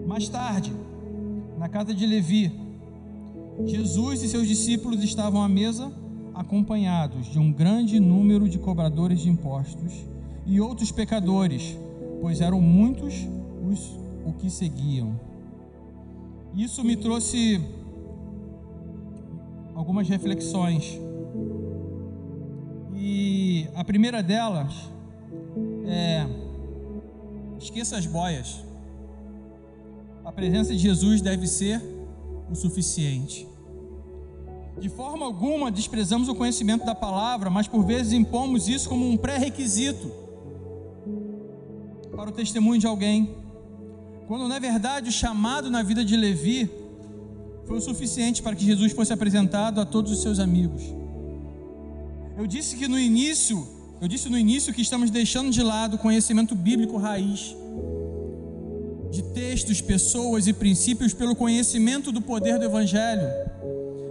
Mais 0.08 0.28
tarde, 0.28 0.74
na 1.60 1.68
casa 1.68 1.94
de 1.94 2.06
Levi, 2.06 2.50
Jesus 3.66 4.24
e 4.24 4.30
seus 4.30 4.48
discípulos 4.48 5.04
estavam 5.04 5.44
à 5.44 5.50
mesa, 5.50 5.92
acompanhados 6.34 7.28
de 7.28 7.38
um 7.38 7.52
grande 7.52 8.00
número 8.00 8.48
de 8.48 8.58
cobradores 8.58 9.20
de 9.20 9.30
impostos 9.30 9.94
e 10.46 10.62
outros 10.62 10.90
pecadores, 10.90 11.78
pois 12.22 12.40
eram 12.40 12.62
muitos 12.62 13.28
os 13.70 14.00
o 14.26 14.32
que 14.32 14.50
seguiam. 14.50 15.20
Isso 16.56 16.82
me 16.82 16.96
trouxe 16.96 17.62
algumas 19.76 20.08
reflexões. 20.08 20.98
E 22.96 23.68
a 23.76 23.84
primeira 23.84 24.24
delas 24.24 24.74
é 25.86 26.26
esqueça 27.60 27.98
as 27.98 28.06
boias. 28.06 28.69
A 30.30 30.32
presença 30.32 30.72
de 30.72 30.78
Jesus 30.78 31.22
deve 31.22 31.48
ser 31.48 31.82
o 32.52 32.54
suficiente. 32.54 33.48
De 34.80 34.88
forma 34.88 35.26
alguma 35.26 35.72
desprezamos 35.72 36.30
o 36.30 36.36
conhecimento 36.36 36.86
da 36.86 36.94
palavra, 36.94 37.50
mas 37.50 37.68
por 37.68 37.84
vezes 37.84 38.14
impomos 38.14 38.68
isso 38.68 38.88
como 38.88 39.10
um 39.10 39.18
pré-requisito 39.18 40.12
para 42.16 42.30
o 42.30 42.32
testemunho 42.32 42.80
de 42.80 42.86
alguém. 42.86 43.36
Quando 44.28 44.48
na 44.48 44.60
verdade 44.60 45.10
o 45.10 45.12
chamado 45.12 45.72
na 45.72 45.82
vida 45.82 46.06
de 46.06 46.16
Levi 46.16 46.70
foi 47.66 47.78
o 47.78 47.82
suficiente 47.82 48.44
para 48.44 48.56
que 48.56 48.64
Jesus 48.64 48.92
fosse 48.92 49.12
apresentado 49.12 49.82
a 49.82 49.86
todos 49.86 50.12
os 50.12 50.22
seus 50.22 50.38
amigos. 50.38 50.84
Eu 52.38 52.46
disse 52.46 52.78
que 52.78 52.88
no 52.88 53.00
início, 53.00 53.68
eu 54.00 54.08
disse 54.08 54.30
no 54.30 54.38
início 54.38 54.76
que 54.76 54.84
estamos 54.84 55.10
deixando 55.10 55.50
de 55.50 55.64
lado 55.64 55.96
o 55.96 55.98
conhecimento 55.98 56.54
bíblico 56.54 56.98
raiz 56.98 57.56
de 59.12 59.24
textos, 59.24 59.82
pessoas 59.82 60.48
e 60.48 60.54
princípios 60.54 61.14
pelo 61.14 61.36
conhecimento 61.36 62.12
do 62.12 62.22
poder 62.22 62.60
do 62.60 62.66
Evangelho, 62.66 63.28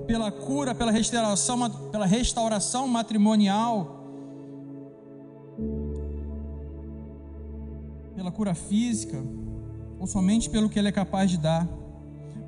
pela 0.06 0.30
cura, 0.30 0.74
pela 0.74 0.90
restauração, 0.90 1.70
pela 1.90 2.06
restauração 2.06 2.88
matrimonial, 2.88 4.04
pela 8.16 8.32
cura 8.32 8.54
física, 8.54 9.22
ou 10.00 10.06
somente 10.06 10.50
pelo 10.50 10.68
que 10.68 10.78
ele 10.78 10.88
é 10.88 10.92
capaz 10.92 11.30
de 11.30 11.38
dar. 11.38 11.68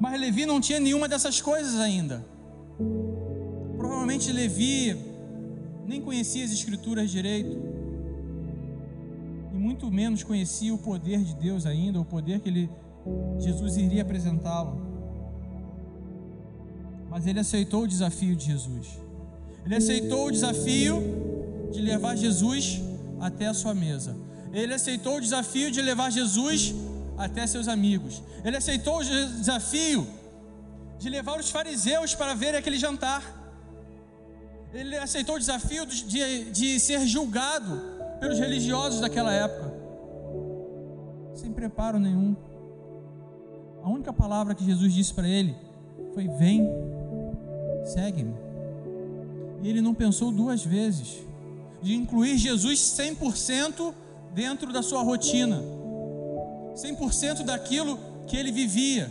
Mas 0.00 0.19
Levi 0.19 0.47
não 0.47 0.61
tinha 0.61 0.80
nenhuma 0.80 1.09
dessas 1.09 1.40
coisas 1.40 1.78
ainda. 1.78 2.25
Provavelmente 3.76 4.33
Levi 4.33 4.97
nem 5.87 6.00
conhecia 6.00 6.45
as 6.45 6.50
escrituras 6.50 7.11
direito 7.11 7.80
muito 9.71 9.89
menos 9.89 10.25
conhecia 10.25 10.75
o 10.75 10.79
poder 10.79 11.21
de 11.23 11.33
Deus 11.35 11.65
ainda, 11.65 12.00
o 12.00 12.05
poder 12.05 12.41
que 12.41 12.49
ele, 12.49 12.69
Jesus 13.39 13.77
iria 13.77 14.03
apresentá-lo. 14.03 14.75
Mas 17.09 17.25
ele 17.25 17.39
aceitou 17.39 17.85
o 17.85 17.87
desafio 17.87 18.35
de 18.35 18.47
Jesus. 18.47 18.99
Ele 19.65 19.77
aceitou 19.77 20.27
o 20.27 20.33
desafio 20.33 20.97
de 21.71 21.81
levar 21.81 22.17
Jesus 22.17 22.81
até 23.21 23.47
a 23.47 23.55
sua 23.55 23.73
mesa. 23.73 24.17
Ele 24.53 24.75
aceitou 24.75 25.19
o 25.19 25.21
desafio 25.21 25.71
de 25.71 25.81
levar 25.81 26.11
Jesus 26.11 26.75
até 27.17 27.47
seus 27.47 27.69
amigos. 27.69 28.21
Ele 28.45 28.57
aceitou 28.57 28.99
o 28.99 29.05
desafio 29.05 30.05
de 30.99 31.09
levar 31.09 31.39
os 31.39 31.49
fariseus 31.49 32.12
para 32.12 32.35
ver 32.35 32.57
aquele 32.57 32.77
jantar. 32.77 33.23
Ele 34.75 34.97
aceitou 34.97 35.37
o 35.37 35.39
desafio 35.39 35.87
de, 35.87 36.50
de 36.50 36.81
ser 36.81 37.07
julgado 37.07 38.00
pelos 38.21 38.39
religiosos 38.39 39.00
daquela 39.00 39.33
época, 39.33 39.73
sem 41.35 41.50
preparo 41.50 41.99
nenhum. 41.99 42.37
A 43.83 43.89
única 43.89 44.12
palavra 44.12 44.55
que 44.55 44.65
Jesus 44.65 44.93
disse 44.93 45.15
para 45.15 45.27
ele 45.27 45.57
foi: 46.12 46.29
Vem, 46.29 46.69
segue-me. 47.85 48.35
E 49.62 49.69
ele 49.69 49.81
não 49.81 49.95
pensou 49.95 50.31
duas 50.31 50.62
vezes 50.62 51.19
de 51.83 51.95
incluir 51.95 52.37
Jesus 52.37 52.79
100% 52.79 53.95
dentro 54.35 54.71
da 54.71 54.83
sua 54.83 55.03
rotina, 55.03 55.62
100% 56.75 57.43
daquilo 57.43 57.99
que 58.27 58.37
ele 58.37 58.53
vivia. 58.53 59.11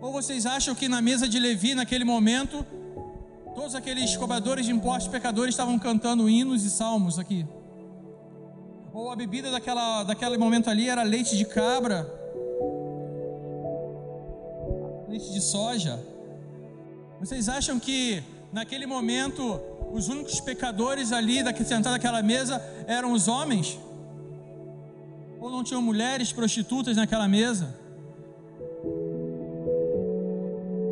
Ou 0.00 0.12
vocês 0.12 0.44
acham 0.44 0.74
que 0.74 0.88
na 0.88 1.00
mesa 1.00 1.28
de 1.28 1.38
Levi, 1.38 1.74
naquele 1.74 2.04
momento, 2.04 2.64
todos 3.54 3.74
aqueles 3.74 4.16
cobradores 4.16 4.66
de 4.66 4.72
impostos 4.72 5.08
pecadores 5.08 5.54
estavam 5.54 5.78
cantando 5.78 6.28
hinos 6.28 6.64
e 6.64 6.70
salmos 6.70 7.18
aqui? 7.18 7.46
Ou 8.98 9.12
a 9.12 9.14
bebida 9.14 9.48
daquela, 9.48 10.02
daquele 10.02 10.36
momento 10.36 10.68
ali 10.68 10.88
era 10.88 11.04
leite 11.04 11.36
de 11.36 11.44
cabra, 11.44 12.04
leite 15.08 15.32
de 15.32 15.40
soja. 15.40 16.04
Vocês 17.20 17.48
acham 17.48 17.78
que 17.78 18.20
naquele 18.52 18.86
momento 18.86 19.60
os 19.92 20.08
únicos 20.08 20.40
pecadores 20.40 21.12
ali 21.12 21.36
sentados 21.58 21.92
naquela 21.92 22.24
mesa 22.24 22.60
eram 22.88 23.12
os 23.12 23.28
homens? 23.28 23.78
Ou 25.38 25.48
não 25.48 25.62
tinham 25.62 25.80
mulheres 25.80 26.32
prostitutas 26.32 26.96
naquela 26.96 27.28
mesa? 27.28 27.72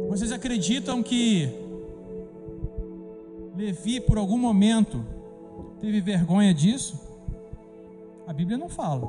Vocês 0.08 0.30
acreditam 0.30 1.02
que 1.02 1.52
Levi, 3.56 3.98
por 3.98 4.16
algum 4.16 4.38
momento, 4.38 5.04
teve 5.80 6.00
vergonha 6.00 6.54
disso? 6.54 7.05
A 8.26 8.32
Bíblia 8.32 8.58
não 8.58 8.68
fala. 8.68 9.08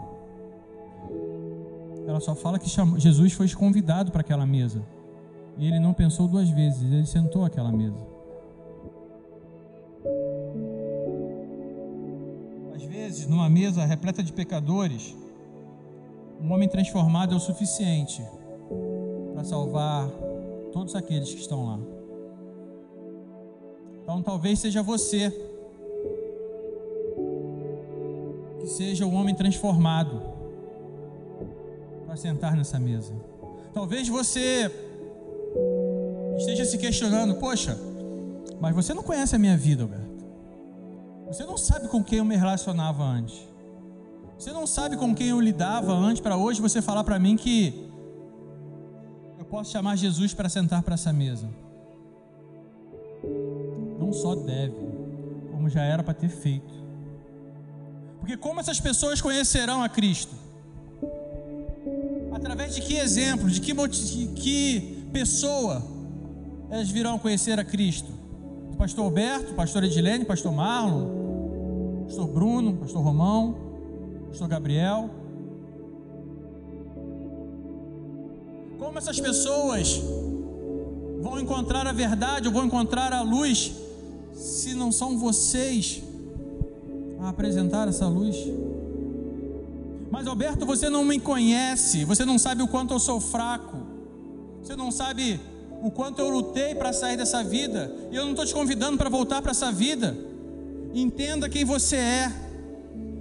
Ela 2.07 2.19
só 2.19 2.35
fala 2.35 2.59
que 2.59 2.69
Jesus 2.99 3.33
foi 3.33 3.49
convidado 3.49 4.11
para 4.11 4.21
aquela 4.21 4.45
mesa. 4.45 4.81
E 5.57 5.67
ele 5.67 5.79
não 5.79 5.93
pensou 5.93 6.27
duas 6.27 6.49
vezes, 6.49 6.83
ele 6.83 7.05
sentou 7.05 7.43
àquela 7.43 7.71
mesa. 7.71 7.97
Às 12.75 12.83
vezes, 12.83 13.27
numa 13.27 13.49
mesa 13.49 13.83
repleta 13.85 14.21
de 14.21 14.31
pecadores, 14.31 15.15
um 16.39 16.53
homem 16.53 16.69
transformado 16.69 17.33
é 17.33 17.37
o 17.37 17.39
suficiente 17.39 18.23
para 19.33 19.43
salvar 19.43 20.07
todos 20.71 20.95
aqueles 20.95 21.33
que 21.33 21.41
estão 21.41 21.65
lá. 21.65 21.79
Então, 24.03 24.21
talvez 24.21 24.59
seja 24.59 24.83
você 24.83 25.33
que 28.67 28.73
seja 28.73 29.05
o 29.05 29.13
homem 29.13 29.33
transformado 29.33 30.21
para 32.05 32.17
sentar 32.17 32.53
nessa 32.53 32.77
mesa. 32.77 33.13
Talvez 33.73 34.09
você 34.09 34.69
esteja 36.37 36.65
se 36.65 36.77
questionando: 36.77 37.35
poxa, 37.35 37.79
Mas 38.59 38.75
você 38.75 38.93
não 38.93 39.03
conhece 39.03 39.35
a 39.35 39.39
minha 39.39 39.55
vida, 39.55 39.83
Alberto. 39.83 40.17
Você 41.27 41.45
não 41.45 41.57
sabe 41.57 41.87
com 41.87 42.03
quem 42.03 42.19
eu 42.19 42.25
me 42.25 42.35
relacionava 42.35 43.03
antes. 43.03 43.47
Você 44.37 44.51
não 44.51 44.67
sabe 44.67 44.97
com 44.97 45.15
quem 45.15 45.29
eu 45.29 45.39
lidava 45.39 45.93
antes 45.93 46.21
para 46.21 46.35
hoje 46.35 46.61
você 46.61 46.81
falar 46.81 47.03
para 47.03 47.17
mim 47.17 47.37
que 47.37 47.89
eu 49.39 49.45
posso 49.45 49.71
chamar 49.71 49.95
Jesus 49.95 50.33
para 50.33 50.49
sentar 50.49 50.83
para 50.83 50.95
essa 50.95 51.13
mesa. 51.13 51.49
Não 53.97 54.11
só 54.11 54.35
deve, 54.35 54.75
como 55.51 55.69
já 55.69 55.83
era 55.83 56.03
para 56.03 56.13
ter 56.13 56.29
feito. 56.29 56.76
Porque 58.19 58.37
como 58.37 58.59
essas 58.59 58.79
pessoas 58.79 59.21
conhecerão 59.21 59.81
a 59.83 59.89
Cristo? 59.89 60.35
Através 62.31 62.75
de 62.75 62.81
que 62.81 62.95
exemplo, 62.95 63.49
de 63.49 63.61
que, 63.61 63.73
de 63.73 64.27
que 64.41 65.07
pessoa 65.11 65.83
elas 66.69 66.89
virão 66.89 67.17
conhecer 67.17 67.59
a 67.59 67.63
Cristo? 67.63 68.11
Pastor 68.77 69.05
Alberto, 69.05 69.53
pastor 69.53 69.83
Edilene, 69.83 70.23
pastor 70.23 70.51
Marlon, 70.51 72.05
pastor 72.05 72.27
Bruno, 72.27 72.77
pastor 72.77 73.01
Romão, 73.01 73.57
pastor 74.27 74.47
Gabriel. 74.47 75.09
Como 78.77 78.97
essas 78.99 79.19
pessoas 79.19 79.99
vão 81.21 81.39
encontrar 81.39 81.87
a 81.87 81.91
verdade 81.91 82.47
ou 82.47 82.53
vão 82.53 82.65
encontrar 82.65 83.11
a 83.11 83.21
luz 83.21 83.73
se 84.33 84.75
não 84.75 84.91
são 84.91 85.17
vocês 85.17 86.03
a 87.19 87.29
apresentar 87.29 87.87
essa 87.87 88.07
luz? 88.07 88.35
Mas 90.09 90.25
Alberto, 90.25 90.65
você 90.65 90.89
não 90.89 91.03
me 91.03 91.19
conhece, 91.19 92.05
você 92.05 92.25
não 92.25 92.37
sabe 92.39 92.63
o 92.63 92.67
quanto 92.67 92.93
eu 92.93 92.99
sou 92.99 93.19
fraco, 93.19 93.77
você 94.61 94.75
não 94.75 94.91
sabe 94.91 95.39
o 95.81 95.91
quanto 95.91 96.19
eu 96.19 96.29
lutei 96.29 96.73
para 96.73 96.91
sair 96.93 97.17
dessa 97.17 97.43
vida, 97.43 97.93
e 98.11 98.15
eu 98.15 98.23
não 98.23 98.31
estou 98.31 98.45
te 98.45 98.53
convidando 98.53 98.97
para 98.97 99.09
voltar 99.09 99.41
para 99.41 99.51
essa 99.51 99.71
vida. 99.71 100.17
Entenda 100.93 101.49
quem 101.49 101.65
você 101.65 101.97
é, 101.97 102.31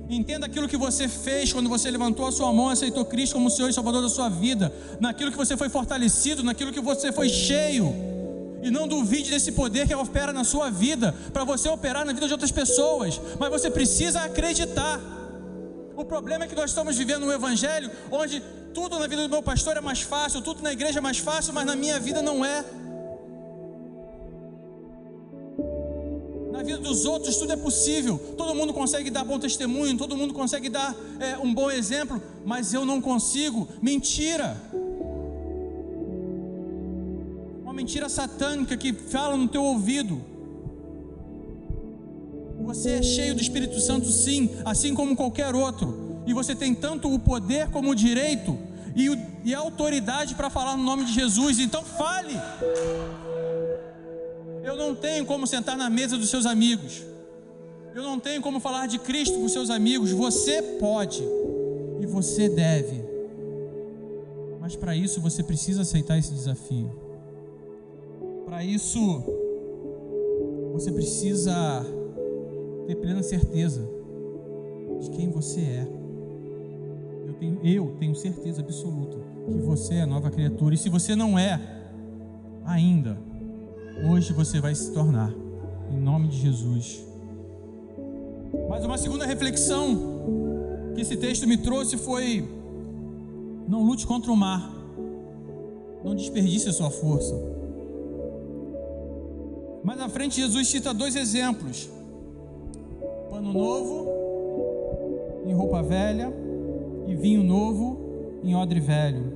entenda 0.08 0.46
aquilo 0.46 0.68
que 0.68 0.76
você 0.76 1.08
fez 1.08 1.52
quando 1.52 1.68
você 1.68 1.90
levantou 1.90 2.26
a 2.26 2.32
sua 2.32 2.52
mão 2.52 2.70
e 2.70 2.72
aceitou 2.72 3.04
Cristo 3.04 3.34
como 3.34 3.50
Senhor 3.50 3.68
e 3.68 3.72
Salvador 3.72 4.02
da 4.02 4.08
sua 4.08 4.28
vida, 4.28 4.72
naquilo 5.00 5.30
que 5.30 5.36
você 5.36 5.56
foi 5.56 5.68
fortalecido, 5.68 6.42
naquilo 6.42 6.72
que 6.72 6.80
você 6.80 7.12
foi 7.12 7.28
cheio. 7.28 8.15
E 8.66 8.70
não 8.70 8.88
duvide 8.88 9.30
desse 9.30 9.52
poder 9.52 9.86
que 9.86 9.94
opera 9.94 10.32
na 10.32 10.42
sua 10.42 10.68
vida, 10.70 11.14
para 11.32 11.44
você 11.44 11.68
operar 11.68 12.04
na 12.04 12.12
vida 12.12 12.26
de 12.26 12.32
outras 12.32 12.50
pessoas, 12.50 13.20
mas 13.38 13.48
você 13.48 13.70
precisa 13.70 14.22
acreditar. 14.22 15.00
O 15.94 16.04
problema 16.04 16.44
é 16.44 16.48
que 16.48 16.56
nós 16.56 16.70
estamos 16.70 16.96
vivendo 16.96 17.26
um 17.26 17.30
evangelho 17.30 17.88
onde 18.10 18.42
tudo 18.74 18.98
na 18.98 19.06
vida 19.06 19.22
do 19.22 19.28
meu 19.28 19.40
pastor 19.40 19.76
é 19.76 19.80
mais 19.80 20.00
fácil, 20.00 20.42
tudo 20.42 20.64
na 20.64 20.72
igreja 20.72 20.98
é 20.98 21.00
mais 21.00 21.18
fácil, 21.18 21.54
mas 21.54 21.64
na 21.64 21.76
minha 21.76 22.00
vida 22.00 22.20
não 22.20 22.44
é. 22.44 22.64
Na 26.50 26.64
vida 26.64 26.78
dos 26.78 27.04
outros 27.04 27.36
tudo 27.36 27.52
é 27.52 27.56
possível, 27.56 28.18
todo 28.36 28.52
mundo 28.52 28.74
consegue 28.74 29.10
dar 29.10 29.22
bom 29.22 29.38
testemunho, 29.38 29.96
todo 29.96 30.16
mundo 30.16 30.34
consegue 30.34 30.68
dar 30.68 30.92
é, 31.20 31.38
um 31.38 31.54
bom 31.54 31.70
exemplo, 31.70 32.20
mas 32.44 32.74
eu 32.74 32.84
não 32.84 33.00
consigo. 33.00 33.68
Mentira! 33.80 34.56
Mentira 37.76 38.08
satânica 38.08 38.74
que 38.74 38.90
fala 38.90 39.36
no 39.36 39.46
teu 39.46 39.62
ouvido. 39.62 40.18
Você 42.64 42.92
é 42.92 43.02
cheio 43.02 43.34
do 43.34 43.42
Espírito 43.42 43.78
Santo, 43.80 44.08
sim, 44.08 44.48
assim 44.64 44.94
como 44.94 45.14
qualquer 45.14 45.54
outro. 45.54 46.22
E 46.26 46.32
você 46.32 46.54
tem 46.54 46.74
tanto 46.74 47.12
o 47.12 47.18
poder 47.18 47.68
como 47.68 47.90
o 47.90 47.94
direito 47.94 48.58
e, 48.94 49.10
o, 49.10 49.18
e 49.44 49.54
a 49.54 49.58
autoridade 49.58 50.34
para 50.34 50.48
falar 50.48 50.74
no 50.74 50.82
nome 50.82 51.04
de 51.04 51.12
Jesus. 51.12 51.58
Então 51.58 51.84
fale. 51.84 52.34
Eu 54.64 54.74
não 54.74 54.94
tenho 54.94 55.26
como 55.26 55.46
sentar 55.46 55.76
na 55.76 55.90
mesa 55.90 56.16
dos 56.16 56.30
seus 56.30 56.46
amigos. 56.46 57.02
Eu 57.94 58.02
não 58.02 58.18
tenho 58.18 58.40
como 58.40 58.58
falar 58.58 58.86
de 58.86 58.98
Cristo 58.98 59.38
com 59.38 59.48
seus 59.50 59.68
amigos. 59.68 60.12
Você 60.12 60.62
pode 60.80 61.22
e 62.00 62.06
você 62.06 62.48
deve. 62.48 63.04
Mas 64.58 64.74
para 64.74 64.96
isso 64.96 65.20
você 65.20 65.42
precisa 65.42 65.82
aceitar 65.82 66.16
esse 66.16 66.32
desafio. 66.32 67.05
Para 68.46 68.64
isso 68.64 69.24
você 70.72 70.92
precisa 70.92 71.84
ter 72.86 72.94
plena 72.94 73.20
certeza 73.20 73.84
de 75.00 75.10
quem 75.10 75.30
você 75.30 75.60
é. 75.60 75.88
Eu 77.26 77.34
tenho, 77.34 77.60
eu 77.64 77.96
tenho 77.98 78.14
certeza 78.14 78.62
absoluta 78.62 79.18
que 79.50 79.58
você 79.58 79.94
é 79.94 80.06
nova 80.06 80.30
criatura. 80.30 80.76
E 80.76 80.78
se 80.78 80.88
você 80.88 81.16
não 81.16 81.36
é 81.36 81.60
ainda, 82.64 83.18
hoje 84.08 84.32
você 84.32 84.60
vai 84.60 84.76
se 84.76 84.92
tornar. 84.92 85.34
Em 85.90 85.98
nome 85.98 86.28
de 86.28 86.36
Jesus. 86.36 87.04
Mas 88.68 88.84
uma 88.84 88.96
segunda 88.96 89.26
reflexão 89.26 90.92
que 90.94 91.00
esse 91.00 91.16
texto 91.16 91.48
me 91.48 91.56
trouxe 91.56 91.96
foi: 91.96 92.48
não 93.66 93.82
lute 93.82 94.06
contra 94.06 94.30
o 94.30 94.36
mar. 94.36 94.72
Não 96.04 96.14
desperdice 96.14 96.68
a 96.68 96.72
sua 96.72 96.90
força. 96.90 97.55
Mais 99.86 100.00
à 100.00 100.08
frente, 100.08 100.40
Jesus 100.40 100.66
cita 100.66 100.92
dois 100.92 101.14
exemplos 101.14 101.88
pano 103.30 103.52
novo 103.52 104.08
em 105.46 105.54
roupa 105.54 105.80
velha 105.80 106.32
e 107.06 107.14
vinho 107.14 107.44
novo 107.44 108.40
em 108.42 108.56
odre 108.56 108.80
velho. 108.80 109.32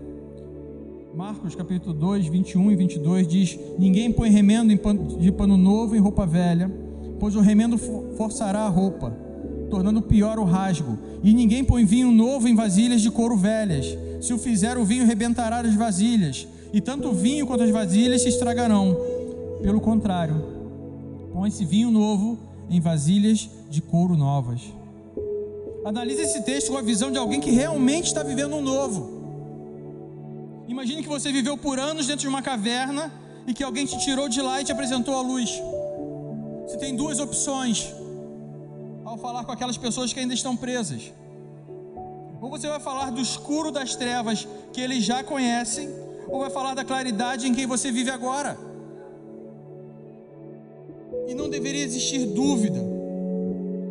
Marcos 1.15 1.55
capítulo 1.55 1.95
2, 1.95 2.27
21 2.27 2.73
e 2.73 2.75
22 2.75 3.29
diz: 3.29 3.61
Ninguém 3.79 4.11
põe 4.11 4.29
remendo 4.29 4.75
de 5.21 5.31
pano 5.31 5.57
novo 5.57 5.95
em 5.95 6.01
roupa 6.01 6.27
velha, 6.27 6.69
pois 7.21 7.37
o 7.37 7.41
remendo 7.41 7.79
forçará 8.17 8.63
a 8.63 8.69
roupa, 8.69 9.17
tornando 9.71 10.03
pior 10.03 10.37
o 10.41 10.45
rasgo. 10.45 10.99
E 11.23 11.33
ninguém 11.33 11.63
põe 11.63 11.85
vinho 11.85 12.11
novo 12.11 12.49
em 12.49 12.57
vasilhas 12.57 13.03
de 13.03 13.11
couro 13.13 13.37
velhas. 13.37 13.97
Se 14.21 14.33
o 14.33 14.39
fizer, 14.39 14.77
o 14.77 14.85
vinho 14.85 15.07
rebentará 15.07 15.61
as 15.61 15.77
vasilhas, 15.77 16.49
e 16.73 16.81
tanto 16.81 17.11
o 17.11 17.15
vinho 17.15 17.47
quanto 17.47 17.63
as 17.63 17.71
vasilhas 17.71 18.23
se 18.23 18.29
estragarão. 18.29 19.10
Pelo 19.63 19.81
contrário, 19.81 20.35
põe-se 21.35 21.67
vinho 21.67 21.91
novo 21.91 22.39
em 22.71 22.81
vasilhas 22.81 23.49
de 23.69 23.83
couro 23.83 24.17
novas. 24.17 24.63
Analise 25.85 26.23
esse 26.23 26.43
texto 26.43 26.73
com 26.73 26.79
a 26.79 26.83
visão 26.83 27.11
de 27.11 27.19
alguém 27.19 27.41
que 27.41 27.51
realmente 27.51 28.07
está 28.07 28.23
vivendo 28.23 28.57
um 28.57 28.63
novo. 28.63 29.21
Imagine 30.67 31.03
que 31.03 31.09
você 31.09 31.31
viveu 31.31 31.59
por 31.59 31.79
anos 31.79 32.07
dentro 32.07 32.23
de 32.23 32.29
uma 32.29 32.41
caverna 32.41 33.13
e 33.47 33.53
que 33.53 33.63
alguém 33.63 33.85
te 33.85 33.99
tirou 33.99 34.31
de 34.31 34.41
lá 34.41 34.63
e 34.63 34.65
te 34.65 34.73
apresentou 34.73 35.15
a 35.15 35.21
luz. 35.21 35.51
Você 36.67 36.79
tem 36.79 36.97
duas 36.97 37.19
opções 37.19 37.93
ao 39.05 39.19
falar 39.19 39.45
com 39.45 39.53
aquelas 39.53 39.77
pessoas 39.77 40.11
que 40.13 40.21
ainda 40.21 40.33
estão 40.33 40.57
presas. 40.57 41.13
Ou 42.41 42.49
você 42.49 42.67
vai 42.67 42.81
falar 42.81 43.11
do 43.11 43.21
escuro 43.21 43.71
das 43.71 43.95
trevas 43.95 44.49
que 44.73 44.81
eles 44.81 45.05
já 45.05 45.23
conhecem, 45.23 45.91
ou 46.29 46.41
vai 46.41 46.49
falar 46.49 46.75
da 46.75 46.85
claridade 46.85 47.47
em 47.47 47.55
quem 47.55 47.67
você 47.67 47.93
vive 47.93 48.09
agora. 48.11 48.70
E 51.31 51.35
não 51.35 51.49
deveria 51.49 51.85
existir 51.85 52.27
dúvida, 52.27 52.81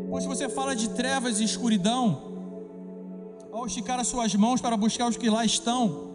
pois 0.09 0.23
se 0.23 0.27
você 0.27 0.49
fala 0.49 0.75
de 0.75 0.89
trevas 0.89 1.39
e 1.39 1.45
escuridão, 1.45 2.21
ao 3.49 3.65
esticar 3.65 3.97
as 3.97 4.07
suas 4.07 4.35
mãos 4.35 4.59
para 4.59 4.75
buscar 4.75 5.07
os 5.07 5.15
que 5.15 5.29
lá 5.29 5.45
estão, 5.45 6.09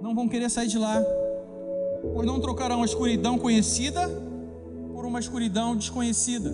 não 0.00 0.16
vão 0.16 0.28
querer 0.28 0.50
sair 0.50 0.66
de 0.66 0.76
lá, 0.76 1.00
pois 2.12 2.26
não 2.26 2.40
trocarão 2.40 2.82
a 2.82 2.84
escuridão 2.84 3.38
conhecida 3.38 4.08
por 4.92 5.06
uma 5.06 5.20
escuridão 5.20 5.76
desconhecida. 5.76 6.52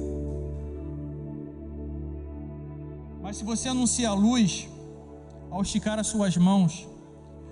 Mas 3.23 3.39
se 3.39 3.45
você 3.45 3.71
anuncia 3.71 4.11
a 4.11 4.15
luz, 4.15 4.69
ao 5.51 5.63
esticar 5.63 5.99
as 5.99 6.09
suas 6.09 6.37
mãos, 6.37 6.87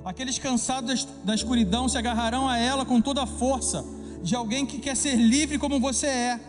aqueles 0.05 0.39
cansados 0.39 1.09
da 1.25 1.35
escuridão 1.35 1.89
se 1.89 1.97
agarrarão 1.97 2.47
a 2.47 2.59
ela 2.59 2.85
com 2.85 3.01
toda 3.01 3.23
a 3.23 3.27
força 3.27 4.02
de 4.23 4.37
alguém 4.37 4.65
que 4.65 4.79
quer 4.79 4.97
ser 4.97 5.17
livre 5.17 5.59
como 5.59 5.81
você 5.81 6.07
é. 6.07 6.41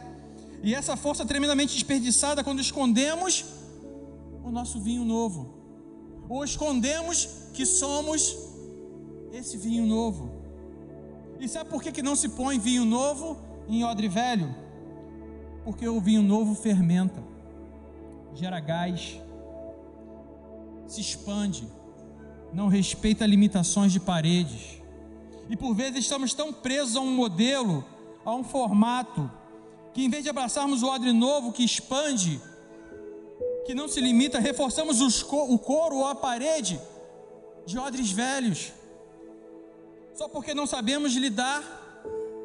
E 0.61 0.73
essa 0.73 0.95
força 0.95 1.25
tremendamente 1.25 1.73
desperdiçada 1.73 2.43
quando 2.43 2.61
escondemos 2.61 3.45
o 4.43 4.51
nosso 4.51 4.79
vinho 4.79 5.03
novo, 5.03 5.53
ou 6.29 6.43
escondemos 6.43 7.49
que 7.53 7.65
somos 7.65 8.37
esse 9.31 9.57
vinho 9.57 9.85
novo. 9.85 10.31
E 11.39 11.47
sabe 11.47 11.69
por 11.69 11.81
que, 11.81 11.91
que 11.91 12.01
não 12.01 12.15
se 12.15 12.29
põe 12.29 12.59
vinho 12.59 12.85
novo 12.85 13.37
em 13.67 13.83
odre 13.83 14.07
velho? 14.07 14.53
Porque 15.65 15.87
o 15.87 15.99
vinho 15.99 16.21
novo 16.21 16.55
fermenta, 16.55 17.21
gera 18.33 18.59
gás, 18.59 19.19
se 20.87 21.01
expande, 21.01 21.67
não 22.53 22.67
respeita 22.67 23.25
limitações 23.25 23.91
de 23.91 23.99
paredes 23.99 24.82
e 25.49 25.55
por 25.55 25.73
vezes 25.73 25.99
estamos 25.99 26.33
tão 26.33 26.53
presos 26.53 26.95
a 26.95 27.01
um 27.01 27.13
modelo, 27.13 27.83
a 28.25 28.33
um 28.33 28.43
formato, 28.43 29.29
que 29.93 30.03
em 30.03 30.09
vez 30.09 30.23
de 30.23 30.29
abraçarmos 30.29 30.81
o 30.81 30.87
odre 30.87 31.11
novo 31.11 31.51
que 31.51 31.63
expande, 31.63 32.41
que 33.65 33.75
não 33.75 33.87
se 33.87 34.01
limita, 34.01 34.39
reforçamos 34.39 35.01
o 35.01 35.59
couro 35.59 35.97
ou 35.97 36.07
a 36.07 36.15
parede 36.15 36.79
de 37.65 37.77
odres 37.77 38.11
velhos, 38.11 38.71
só 40.13 40.27
porque 40.27 40.53
não 40.53 40.65
sabemos 40.65 41.13
lidar 41.13 41.63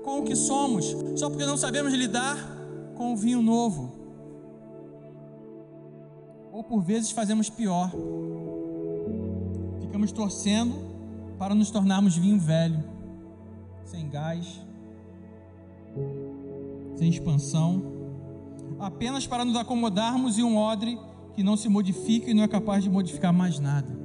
com 0.04 0.20
o 0.20 0.24
que 0.24 0.34
somos, 0.34 0.86
só 1.16 1.28
porque 1.28 1.44
não 1.44 1.56
sabemos 1.56 1.92
lidar 1.92 2.36
com 2.94 3.12
o 3.12 3.16
vinho 3.16 3.42
novo. 3.42 3.96
Ou 6.52 6.64
por 6.64 6.82
vezes 6.82 7.10
fazemos 7.10 7.50
pior. 7.50 7.90
Ficamos 9.80 10.10
torcendo 10.10 10.87
para 11.38 11.54
nos 11.54 11.70
tornarmos 11.70 12.16
vinho 12.16 12.38
velho, 12.38 12.82
sem 13.84 14.08
gás, 14.10 14.60
sem 16.96 17.08
expansão, 17.08 17.82
apenas 18.78 19.26
para 19.26 19.44
nos 19.44 19.56
acomodarmos 19.56 20.38
em 20.38 20.42
um 20.42 20.56
odre 20.56 20.98
que 21.34 21.42
não 21.42 21.56
se 21.56 21.68
modifica 21.68 22.30
e 22.30 22.34
não 22.34 22.42
é 22.42 22.48
capaz 22.48 22.82
de 22.82 22.90
modificar 22.90 23.32
mais 23.32 23.60
nada. 23.60 23.96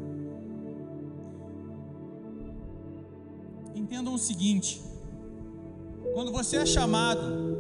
Entendam 3.74 4.14
o 4.14 4.20
seguinte: 4.20 4.82
quando 6.14 6.32
você 6.32 6.58
é 6.58 6.66
chamado 6.66 7.54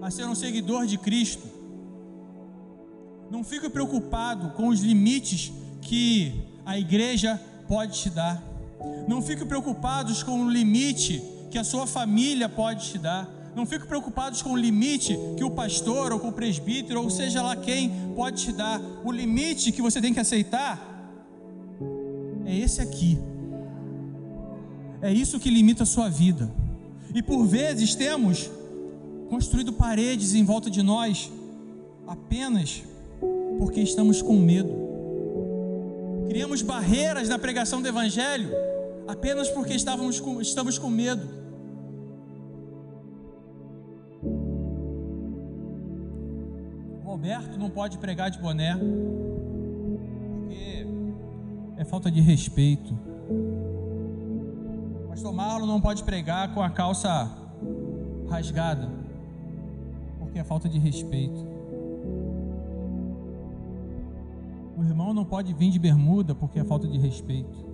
a 0.00 0.10
ser 0.10 0.24
um 0.24 0.34
seguidor 0.34 0.86
de 0.86 0.96
Cristo, 0.96 1.46
não 3.30 3.44
fique 3.44 3.68
preocupado 3.68 4.50
com 4.50 4.68
os 4.68 4.80
limites 4.80 5.52
que 5.82 6.42
a 6.64 6.78
igreja 6.78 7.40
pode 7.70 8.00
te 8.00 8.10
dar. 8.10 8.42
Não 9.06 9.22
fique 9.22 9.44
preocupados 9.44 10.24
com 10.24 10.44
o 10.44 10.50
limite 10.50 11.22
que 11.52 11.56
a 11.56 11.62
sua 11.62 11.86
família 11.86 12.48
pode 12.48 12.90
te 12.90 12.98
dar. 12.98 13.28
Não 13.54 13.64
fique 13.64 13.86
preocupados 13.86 14.42
com 14.42 14.50
o 14.50 14.56
limite 14.56 15.16
que 15.36 15.44
o 15.44 15.52
pastor 15.52 16.12
ou 16.12 16.18
com 16.18 16.30
o 16.30 16.32
presbítero 16.32 17.00
ou 17.00 17.08
seja 17.08 17.40
lá 17.40 17.54
quem 17.54 17.92
pode 18.16 18.42
te 18.42 18.52
dar. 18.52 18.80
O 19.04 19.12
limite 19.12 19.70
que 19.70 19.80
você 19.80 20.00
tem 20.00 20.12
que 20.12 20.18
aceitar 20.18 20.84
é 22.44 22.56
esse 22.56 22.80
aqui. 22.80 23.16
É 25.00 25.12
isso 25.12 25.38
que 25.38 25.48
limita 25.48 25.84
a 25.84 25.86
sua 25.86 26.08
vida. 26.08 26.50
E 27.14 27.22
por 27.22 27.46
vezes 27.46 27.94
temos 27.94 28.50
construído 29.28 29.72
paredes 29.72 30.34
em 30.34 30.42
volta 30.44 30.68
de 30.68 30.82
nós 30.82 31.30
apenas 32.04 32.82
porque 33.58 33.80
estamos 33.80 34.20
com 34.20 34.36
medo. 34.36 34.79
Criamos 36.30 36.62
barreiras 36.62 37.28
na 37.28 37.40
pregação 37.40 37.82
do 37.82 37.88
Evangelho 37.88 38.50
apenas 39.08 39.50
porque 39.50 39.74
estávamos 39.74 40.20
com, 40.20 40.40
estamos 40.40 40.78
com 40.78 40.88
medo. 40.88 41.28
Roberto 47.02 47.58
não 47.58 47.68
pode 47.68 47.98
pregar 47.98 48.30
de 48.30 48.38
boné 48.38 48.78
porque 50.46 50.86
é 51.76 51.84
falta 51.84 52.08
de 52.08 52.20
respeito. 52.20 52.96
Pastor 55.08 55.32
Marlon 55.32 55.66
não 55.66 55.80
pode 55.80 56.04
pregar 56.04 56.54
com 56.54 56.62
a 56.62 56.70
calça 56.70 57.28
rasgada 58.28 58.88
porque 60.20 60.38
é 60.38 60.44
falta 60.44 60.68
de 60.68 60.78
respeito. 60.78 61.49
O 64.80 64.82
irmão 64.82 65.12
não 65.12 65.26
pode 65.26 65.52
vir 65.52 65.70
de 65.70 65.78
bermuda 65.78 66.34
porque 66.34 66.58
é 66.58 66.64
falta 66.64 66.88
de 66.88 66.96
respeito. 66.96 67.66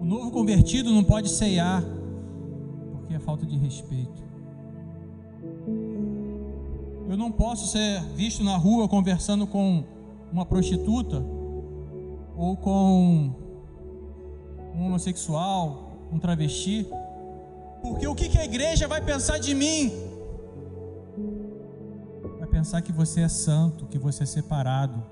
O 0.00 0.04
novo 0.06 0.30
convertido 0.30 0.90
não 0.90 1.04
pode 1.04 1.28
ceiar 1.28 1.84
porque 2.90 3.12
é 3.12 3.18
falta 3.18 3.44
de 3.44 3.54
respeito. 3.58 4.24
Eu 7.06 7.18
não 7.18 7.30
posso 7.30 7.66
ser 7.66 8.02
visto 8.14 8.42
na 8.42 8.56
rua 8.56 8.88
conversando 8.88 9.46
com 9.46 9.84
uma 10.32 10.46
prostituta 10.46 11.22
ou 12.34 12.56
com 12.56 13.30
um 14.74 14.86
homossexual, 14.86 15.98
um 16.10 16.18
travesti, 16.18 16.86
porque 17.82 18.08
o 18.08 18.14
que 18.14 18.38
a 18.38 18.44
igreja 18.46 18.88
vai 18.88 19.02
pensar 19.02 19.36
de 19.36 19.54
mim? 19.54 19.92
Pensar 22.50 22.82
que 22.82 22.92
você 22.92 23.20
é 23.20 23.28
santo, 23.28 23.86
que 23.86 23.98
você 23.98 24.24
é 24.24 24.26
separado, 24.26 25.02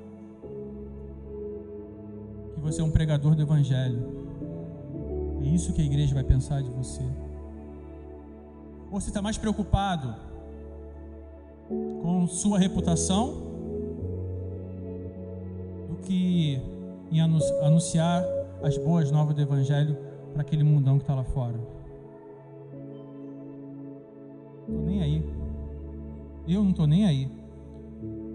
que 2.55 2.61
você 2.61 2.81
é 2.81 2.85
um 2.85 2.90
pregador 2.90 3.35
do 3.35 3.42
Evangelho. 3.42 4.18
É 5.42 5.46
isso 5.46 5.72
que 5.72 5.81
a 5.81 5.85
igreja 5.85 6.14
vai 6.14 6.24
pensar 6.24 6.62
de 6.62 6.68
você. 6.70 7.03
Ou 8.90 9.01
você 9.01 9.09
está 9.09 9.22
mais 9.22 9.38
preocupado 9.38 10.14
com 11.68 12.27
sua 12.27 12.59
reputação 12.59 13.35
do 15.88 15.96
que 16.03 16.61
em 17.11 17.20
anunciar 17.20 18.24
as 18.62 18.77
boas 18.77 19.11
novas 19.11 19.35
do 19.35 19.40
Evangelho 19.40 19.96
para 20.33 20.42
aquele 20.42 20.64
mundão 20.64 20.98
que 20.98 21.05
está 21.05 21.14
lá 21.14 21.24
fora? 21.24 21.59
Estou 24.66 24.85
nem 24.85 25.03
aí. 25.03 25.38
Eu 26.49 26.65
não 26.65 26.71
estou 26.71 26.87
nem 26.87 27.05
aí. 27.05 27.31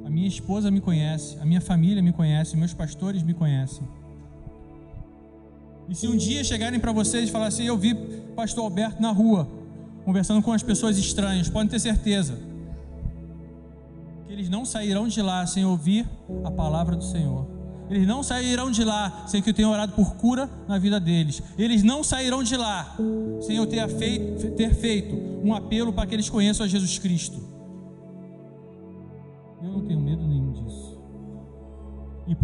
A 0.05 0.09
minha 0.09 0.27
esposa 0.27 0.69
me 0.69 0.79
conhece, 0.79 1.37
a 1.39 1.45
minha 1.45 1.59
família 1.59 2.03
me 2.03 2.13
conhece, 2.13 2.55
meus 2.55 2.73
pastores 2.73 3.23
me 3.23 3.33
conhecem. 3.33 3.87
E 5.89 5.95
se 5.95 6.07
um 6.07 6.15
dia 6.15 6.43
chegarem 6.43 6.79
para 6.79 6.91
vocês 6.91 7.27
e 7.27 7.31
falar 7.31 7.47
assim, 7.47 7.63
eu 7.63 7.77
vi 7.77 7.95
pastor 8.35 8.65
Alberto 8.65 9.01
na 9.01 9.11
rua, 9.11 9.47
conversando 10.05 10.41
com 10.43 10.51
as 10.51 10.61
pessoas 10.61 10.97
estranhas, 10.97 11.49
podem 11.49 11.67
ter 11.67 11.79
certeza 11.79 12.37
que 14.27 14.31
eles 14.31 14.47
não 14.47 14.63
sairão 14.63 15.07
de 15.07 15.21
lá 15.21 15.45
sem 15.47 15.65
ouvir 15.65 16.07
a 16.43 16.51
palavra 16.51 16.95
do 16.95 17.03
Senhor. 17.03 17.47
Eles 17.89 18.07
não 18.07 18.23
sairão 18.23 18.71
de 18.71 18.83
lá 18.83 19.25
sem 19.27 19.41
que 19.41 19.49
eu 19.49 19.53
tenha 19.53 19.69
orado 19.69 19.93
por 19.93 20.15
cura 20.15 20.49
na 20.67 20.77
vida 20.77 20.99
deles. 20.99 21.41
Eles 21.57 21.83
não 21.83 22.03
sairão 22.03 22.43
de 22.43 22.55
lá 22.55 22.95
sem 23.41 23.57
eu 23.57 23.65
ter 23.65 23.87
feito, 23.89 24.51
ter 24.51 24.73
feito 24.73 25.15
um 25.43 25.53
apelo 25.53 25.91
para 25.91 26.05
que 26.05 26.15
eles 26.15 26.29
conheçam 26.29 26.65
a 26.65 26.69
Jesus 26.69 26.97
Cristo. 26.97 27.52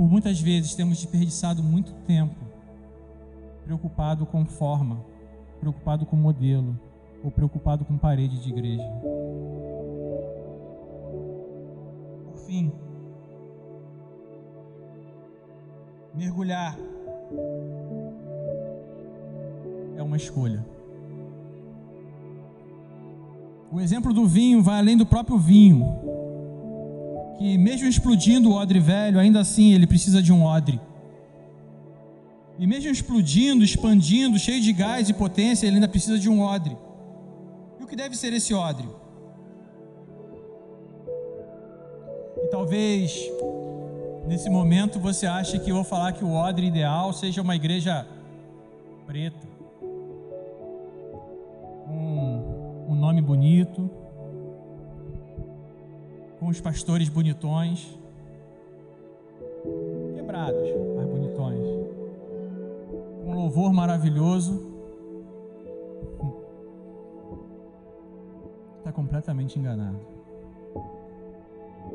Por 0.10 0.14
muitas 0.14 0.42
vezes 0.42 0.74
temos 0.74 0.98
desperdiçado 0.98 1.62
muito 1.62 1.94
tempo 2.08 2.36
preocupado 3.64 4.26
com 4.26 4.44
forma, 4.44 5.06
preocupado 5.60 6.04
com 6.04 6.16
modelo, 6.16 6.76
ou 7.24 7.30
preocupado 7.30 7.86
com 7.86 7.96
parede 7.96 8.42
de 8.42 8.50
igreja. 8.50 8.90
Por 12.26 12.38
fim, 12.48 12.72
mergulhar 16.16 16.76
é 19.96 20.02
uma 20.02 20.18
escolha. 20.18 20.66
O 23.72 23.80
exemplo 23.80 24.12
do 24.12 24.26
vinho 24.26 24.64
vai 24.64 24.80
além 24.80 24.98
do 24.98 25.06
próprio 25.06 25.38
vinho 25.38 26.09
que 27.40 27.58
mesmo 27.58 27.88
explodindo 27.88 28.50
o 28.50 28.54
odre 28.54 28.82
velho, 28.82 29.18
ainda 29.18 29.40
assim 29.40 29.74
ele 29.74 29.88
precisa 29.88 30.22
de 30.22 30.34
um 30.34 30.44
odre. 30.44 30.78
E 32.60 32.68
mesmo 32.68 32.92
explodindo, 32.92 33.64
expandindo, 33.64 34.38
cheio 34.38 34.62
de 34.62 34.74
gás 34.74 35.08
e 35.08 35.14
potência, 35.14 35.66
ele 35.66 35.76
ainda 35.76 35.88
precisa 35.88 36.20
de 36.20 36.30
um 36.30 36.42
odre. 36.42 36.76
E 37.80 37.84
o 37.84 37.88
que 37.88 37.96
deve 37.96 38.18
ser 38.18 38.34
esse 38.34 38.54
odre? 38.54 38.90
E 42.44 42.48
talvez 42.48 43.18
nesse 44.28 44.50
momento 44.50 45.00
você 45.00 45.26
ache 45.26 45.60
que 45.60 45.72
eu 45.72 45.76
vou 45.76 45.86
falar 45.86 46.12
que 46.12 46.26
o 46.26 46.34
odre 46.34 46.68
ideal 46.68 47.14
seja 47.14 47.42
uma 47.42 47.56
igreja 47.56 48.06
preta, 49.08 49.48
com 51.86 52.86
um 52.90 52.96
nome 52.96 53.22
bonito, 53.22 53.90
os 56.50 56.60
pastores 56.60 57.08
bonitões, 57.10 57.88
quebrados, 60.16 60.70
mas 60.96 61.08
bonitões, 61.08 61.66
um 63.26 63.34
louvor 63.34 63.72
maravilhoso. 63.72 64.68
Está 68.80 68.92
completamente 68.94 69.60
enganado. 69.60 70.00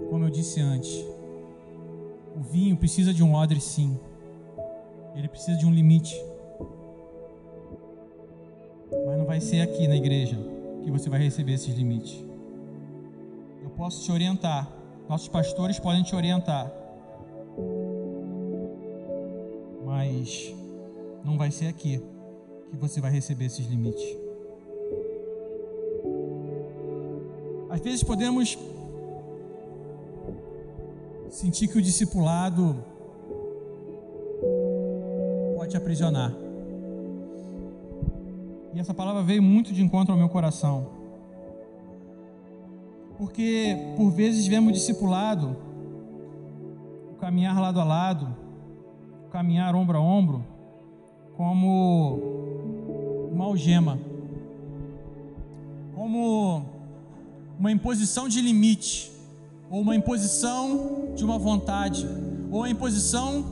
Como 0.09 0.25
eu 0.25 0.31
disse 0.31 0.61
antes, 0.61 1.05
o 2.37 2.41
vinho 2.41 2.77
precisa 2.77 3.13
de 3.13 3.23
um 3.23 3.35
odre, 3.35 3.61
sim. 3.61 3.99
Ele 5.17 5.29
precisa 5.29 5.57
de 5.57 5.67
um 5.67 5.73
limite. 5.73 6.15
Mas 9.07 9.19
não 9.19 9.25
vai 9.25 9.41
ser 9.41 9.61
aqui 9.61 9.89
na 9.89 9.97
igreja 9.97 10.37
que 10.83 10.91
você 10.91 11.09
vai 11.11 11.21
receber 11.21 11.55
esses 11.55 11.75
limites 11.75 12.34
posso 13.77 14.03
te 14.03 14.13
orientar, 14.13 14.71
nossos 15.09 15.29
pastores 15.29 15.79
podem 15.79 16.03
te 16.03 16.15
orientar, 16.15 16.73
mas 19.85 20.55
não 21.25 21.37
vai 21.37 21.51
ser 21.51 21.67
aqui 21.67 22.01
que 22.71 22.77
você 22.77 23.01
vai 23.01 23.11
receber 23.11 23.47
esses 23.47 23.67
limites. 23.67 24.05
Às 27.71 27.81
vezes 27.81 28.03
podemos 28.05 28.57
sentir 31.29 31.67
que 31.69 31.79
o 31.79 31.83
discipulado 31.83 32.77
pode 35.57 35.77
aprisionar. 35.77 36.33
E 38.73 38.81
essa 38.81 38.95
palavra 38.95 39.23
veio 39.23 39.43
muito 39.43 39.73
de 39.73 39.83
encontro 39.83 40.13
ao 40.13 40.19
meu 40.19 40.29
coração. 40.29 41.04
Porque 43.25 43.75
por 43.97 44.11
vezes 44.11 44.47
vemos 44.47 44.75
discipulado, 44.75 45.57
o 47.11 47.15
caminhar 47.15 47.59
lado 47.59 47.81
a 47.81 47.85
lado, 47.85 48.37
o 49.27 49.31
caminhar 49.31 49.75
ombro 49.75 49.97
a 49.97 50.01
ombro, 50.01 50.45
como 51.35 52.19
uma 53.33 53.47
algema, 53.47 53.99
como 55.95 56.67
uma 57.59 57.73
imposição 57.73 58.29
de 58.29 58.43
limite, 58.43 59.11
ou 59.71 59.81
uma 59.81 59.97
imposição 59.97 61.15
de 61.17 61.25
uma 61.25 61.39
vontade, 61.39 62.07
ou 62.51 62.63
a 62.63 62.69
imposição 62.69 63.43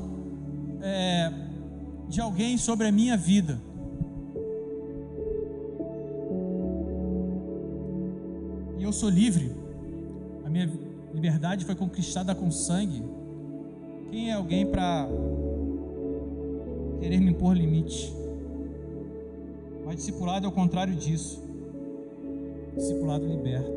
é, 0.83 1.33
de 2.11 2.21
alguém 2.21 2.59
sobre 2.59 2.89
a 2.89 2.93
minha 2.93 3.17
vida. 3.17 3.59
E 8.79 8.83
eu 8.83 8.93
sou 8.93 9.09
livre, 9.09 9.62
minha 10.53 10.71
liberdade 11.13 11.65
foi 11.65 11.75
conquistada 11.75 12.35
com 12.35 12.51
sangue. 12.51 13.03
Quem 14.11 14.31
é 14.31 14.35
alguém 14.35 14.67
para 14.67 15.09
querer 17.01 17.21
me 17.21 17.31
impor 17.31 17.57
limite? 17.57 18.13
Mas 19.85 19.97
discipulado 19.97 20.47
é 20.47 20.49
o 20.49 20.53
contrário 20.53 20.95
disso. 20.95 21.43
Discipulado 22.77 23.27
liberta. 23.27 23.73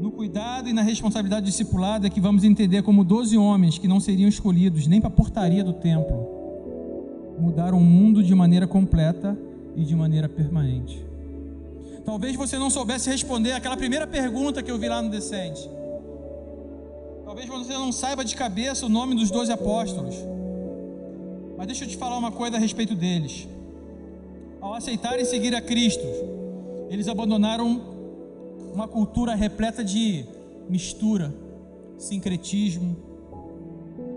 No 0.00 0.12
cuidado 0.12 0.68
e 0.68 0.72
na 0.72 0.82
responsabilidade 0.82 1.46
discipulada 1.46 2.06
é 2.06 2.10
que 2.10 2.20
vamos 2.20 2.44
entender 2.44 2.82
como 2.82 3.04
doze 3.04 3.36
homens 3.36 3.78
que 3.78 3.88
não 3.88 3.98
seriam 3.98 4.28
escolhidos 4.28 4.86
nem 4.86 5.00
para 5.00 5.08
a 5.08 5.12
portaria 5.12 5.64
do 5.64 5.72
templo 5.72 6.38
mudaram 7.38 7.78
o 7.78 7.84
mundo 7.84 8.22
de 8.22 8.34
maneira 8.34 8.66
completa 8.66 9.38
e 9.76 9.84
de 9.84 9.94
maneira 9.94 10.28
permanente. 10.28 11.04
Talvez 12.08 12.34
você 12.36 12.56
não 12.56 12.70
soubesse 12.70 13.10
responder 13.10 13.52
aquela 13.52 13.76
primeira 13.76 14.06
pergunta 14.06 14.62
que 14.62 14.70
eu 14.70 14.78
vi 14.78 14.88
lá 14.88 15.02
no 15.02 15.10
Descende. 15.10 15.68
Talvez 17.22 17.46
você 17.46 17.74
não 17.74 17.92
saiba 17.92 18.24
de 18.24 18.34
cabeça 18.34 18.86
o 18.86 18.88
nome 18.88 19.14
dos 19.14 19.30
doze 19.30 19.52
apóstolos. 19.52 20.14
Mas 21.54 21.66
deixa 21.66 21.84
eu 21.84 21.88
te 21.88 21.98
falar 21.98 22.16
uma 22.16 22.32
coisa 22.32 22.56
a 22.56 22.58
respeito 22.58 22.94
deles. 22.94 23.46
Ao 24.58 24.72
aceitarem 24.72 25.22
seguir 25.26 25.54
a 25.54 25.60
Cristo, 25.60 26.06
eles 26.88 27.08
abandonaram 27.08 27.78
uma 28.72 28.88
cultura 28.88 29.34
repleta 29.34 29.84
de 29.84 30.24
mistura, 30.66 31.34
sincretismo. 31.98 32.96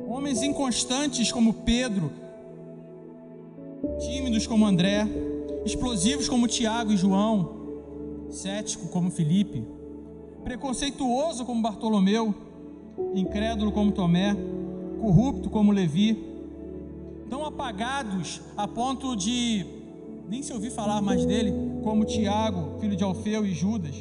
Homens 0.07 0.41
inconstantes 0.41 1.29
como 1.29 1.55
Pedro, 1.55 2.09
tímidos 3.99 4.47
como 4.47 4.65
André, 4.65 5.05
explosivos 5.65 6.29
como 6.29 6.47
Tiago 6.47 6.93
e 6.93 6.97
João, 6.97 7.59
cético 8.31 8.87
como 8.87 9.11
Felipe, 9.11 9.63
preconceituoso 10.43 11.45
como 11.45 11.61
Bartolomeu, 11.61 12.33
incrédulo 13.13 13.71
como 13.71 13.91
Tomé, 13.91 14.35
corrupto 14.99 15.49
como 15.49 15.71
Levi, 15.71 16.17
tão 17.29 17.45
apagados 17.45 18.41
a 18.57 18.67
ponto 18.67 19.15
de 19.15 19.65
nem 20.29 20.41
se 20.41 20.53
ouvir 20.53 20.71
falar 20.71 21.01
mais 21.01 21.25
dele, 21.25 21.53
como 21.83 22.05
Tiago, 22.05 22.79
filho 22.79 22.95
de 22.95 23.03
Alfeu 23.03 23.45
e 23.45 23.53
Judas 23.53 23.95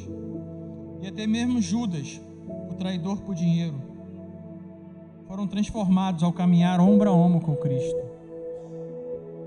e 1.01 1.07
até 1.07 1.25
mesmo 1.25 1.59
Judas, 1.59 2.21
o 2.69 2.75
traidor 2.75 3.17
por 3.21 3.33
dinheiro, 3.33 3.75
foram 5.27 5.47
transformados 5.47 6.23
ao 6.23 6.31
caminhar 6.31 6.79
ombro 6.79 7.09
a 7.09 7.13
ombro 7.13 7.41
com 7.41 7.55
Cristo. 7.55 7.99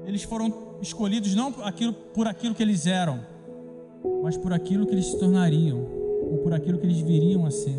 Eles 0.05 0.25
foram 0.25 0.53
escolhidos 0.83 1.35
não 1.35 1.53
por 1.53 1.65
aquilo, 1.65 1.93
por 1.93 2.27
aquilo 2.27 2.55
que 2.55 2.63
eles 2.63 2.87
eram, 2.87 3.21
mas 4.23 4.37
por 4.37 4.53
aquilo 4.53 4.87
que 4.87 4.93
eles 4.93 5.07
se 5.07 5.19
tornariam, 5.19 5.87
ou 6.31 6.39
por 6.39 6.53
aquilo 6.53 6.79
que 6.79 6.87
eles 6.87 7.01
viriam 7.01 7.45
a 7.47 7.51
ser. 7.51 7.77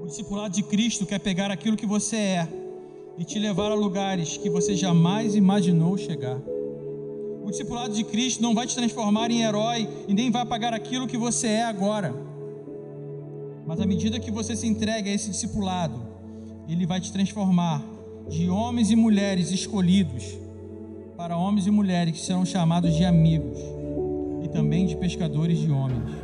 O 0.00 0.06
discipulado 0.06 0.54
de 0.54 0.62
Cristo 0.62 1.04
quer 1.04 1.18
pegar 1.18 1.50
aquilo 1.50 1.76
que 1.76 1.86
você 1.86 2.16
é 2.16 2.48
e 3.18 3.24
te 3.24 3.38
levar 3.38 3.72
a 3.72 3.74
lugares 3.74 4.36
que 4.36 4.48
você 4.48 4.76
jamais 4.76 5.34
imaginou 5.34 5.96
chegar. 5.96 6.38
O 7.42 7.50
discipulado 7.50 7.94
de 7.94 8.04
Cristo 8.04 8.42
não 8.42 8.54
vai 8.54 8.66
te 8.66 8.74
transformar 8.74 9.30
em 9.30 9.42
herói 9.42 9.88
e 10.06 10.14
nem 10.14 10.30
vai 10.30 10.42
apagar 10.42 10.72
aquilo 10.72 11.06
que 11.06 11.16
você 11.16 11.48
é 11.48 11.64
agora. 11.64 12.14
Mas 13.66 13.80
à 13.80 13.86
medida 13.86 14.20
que 14.20 14.30
você 14.30 14.54
se 14.54 14.66
entrega 14.66 15.10
a 15.10 15.12
esse 15.12 15.30
discipulado, 15.30 16.00
ele 16.68 16.86
vai 16.86 17.00
te 17.00 17.12
transformar 17.12 17.84
de 18.28 18.48
homens 18.48 18.90
e 18.90 18.96
mulheres 18.96 19.50
escolhidos 19.50 20.38
para 21.16 21.34
homens 21.36 21.66
e 21.66 21.70
mulheres 21.70 22.12
que 22.12 22.20
serão 22.20 22.44
chamados 22.44 22.94
de 22.94 23.04
amigos 23.04 23.58
e 24.42 24.48
também 24.48 24.84
de 24.84 24.94
pescadores 24.96 25.58
de 25.58 25.70
homens. 25.70 26.14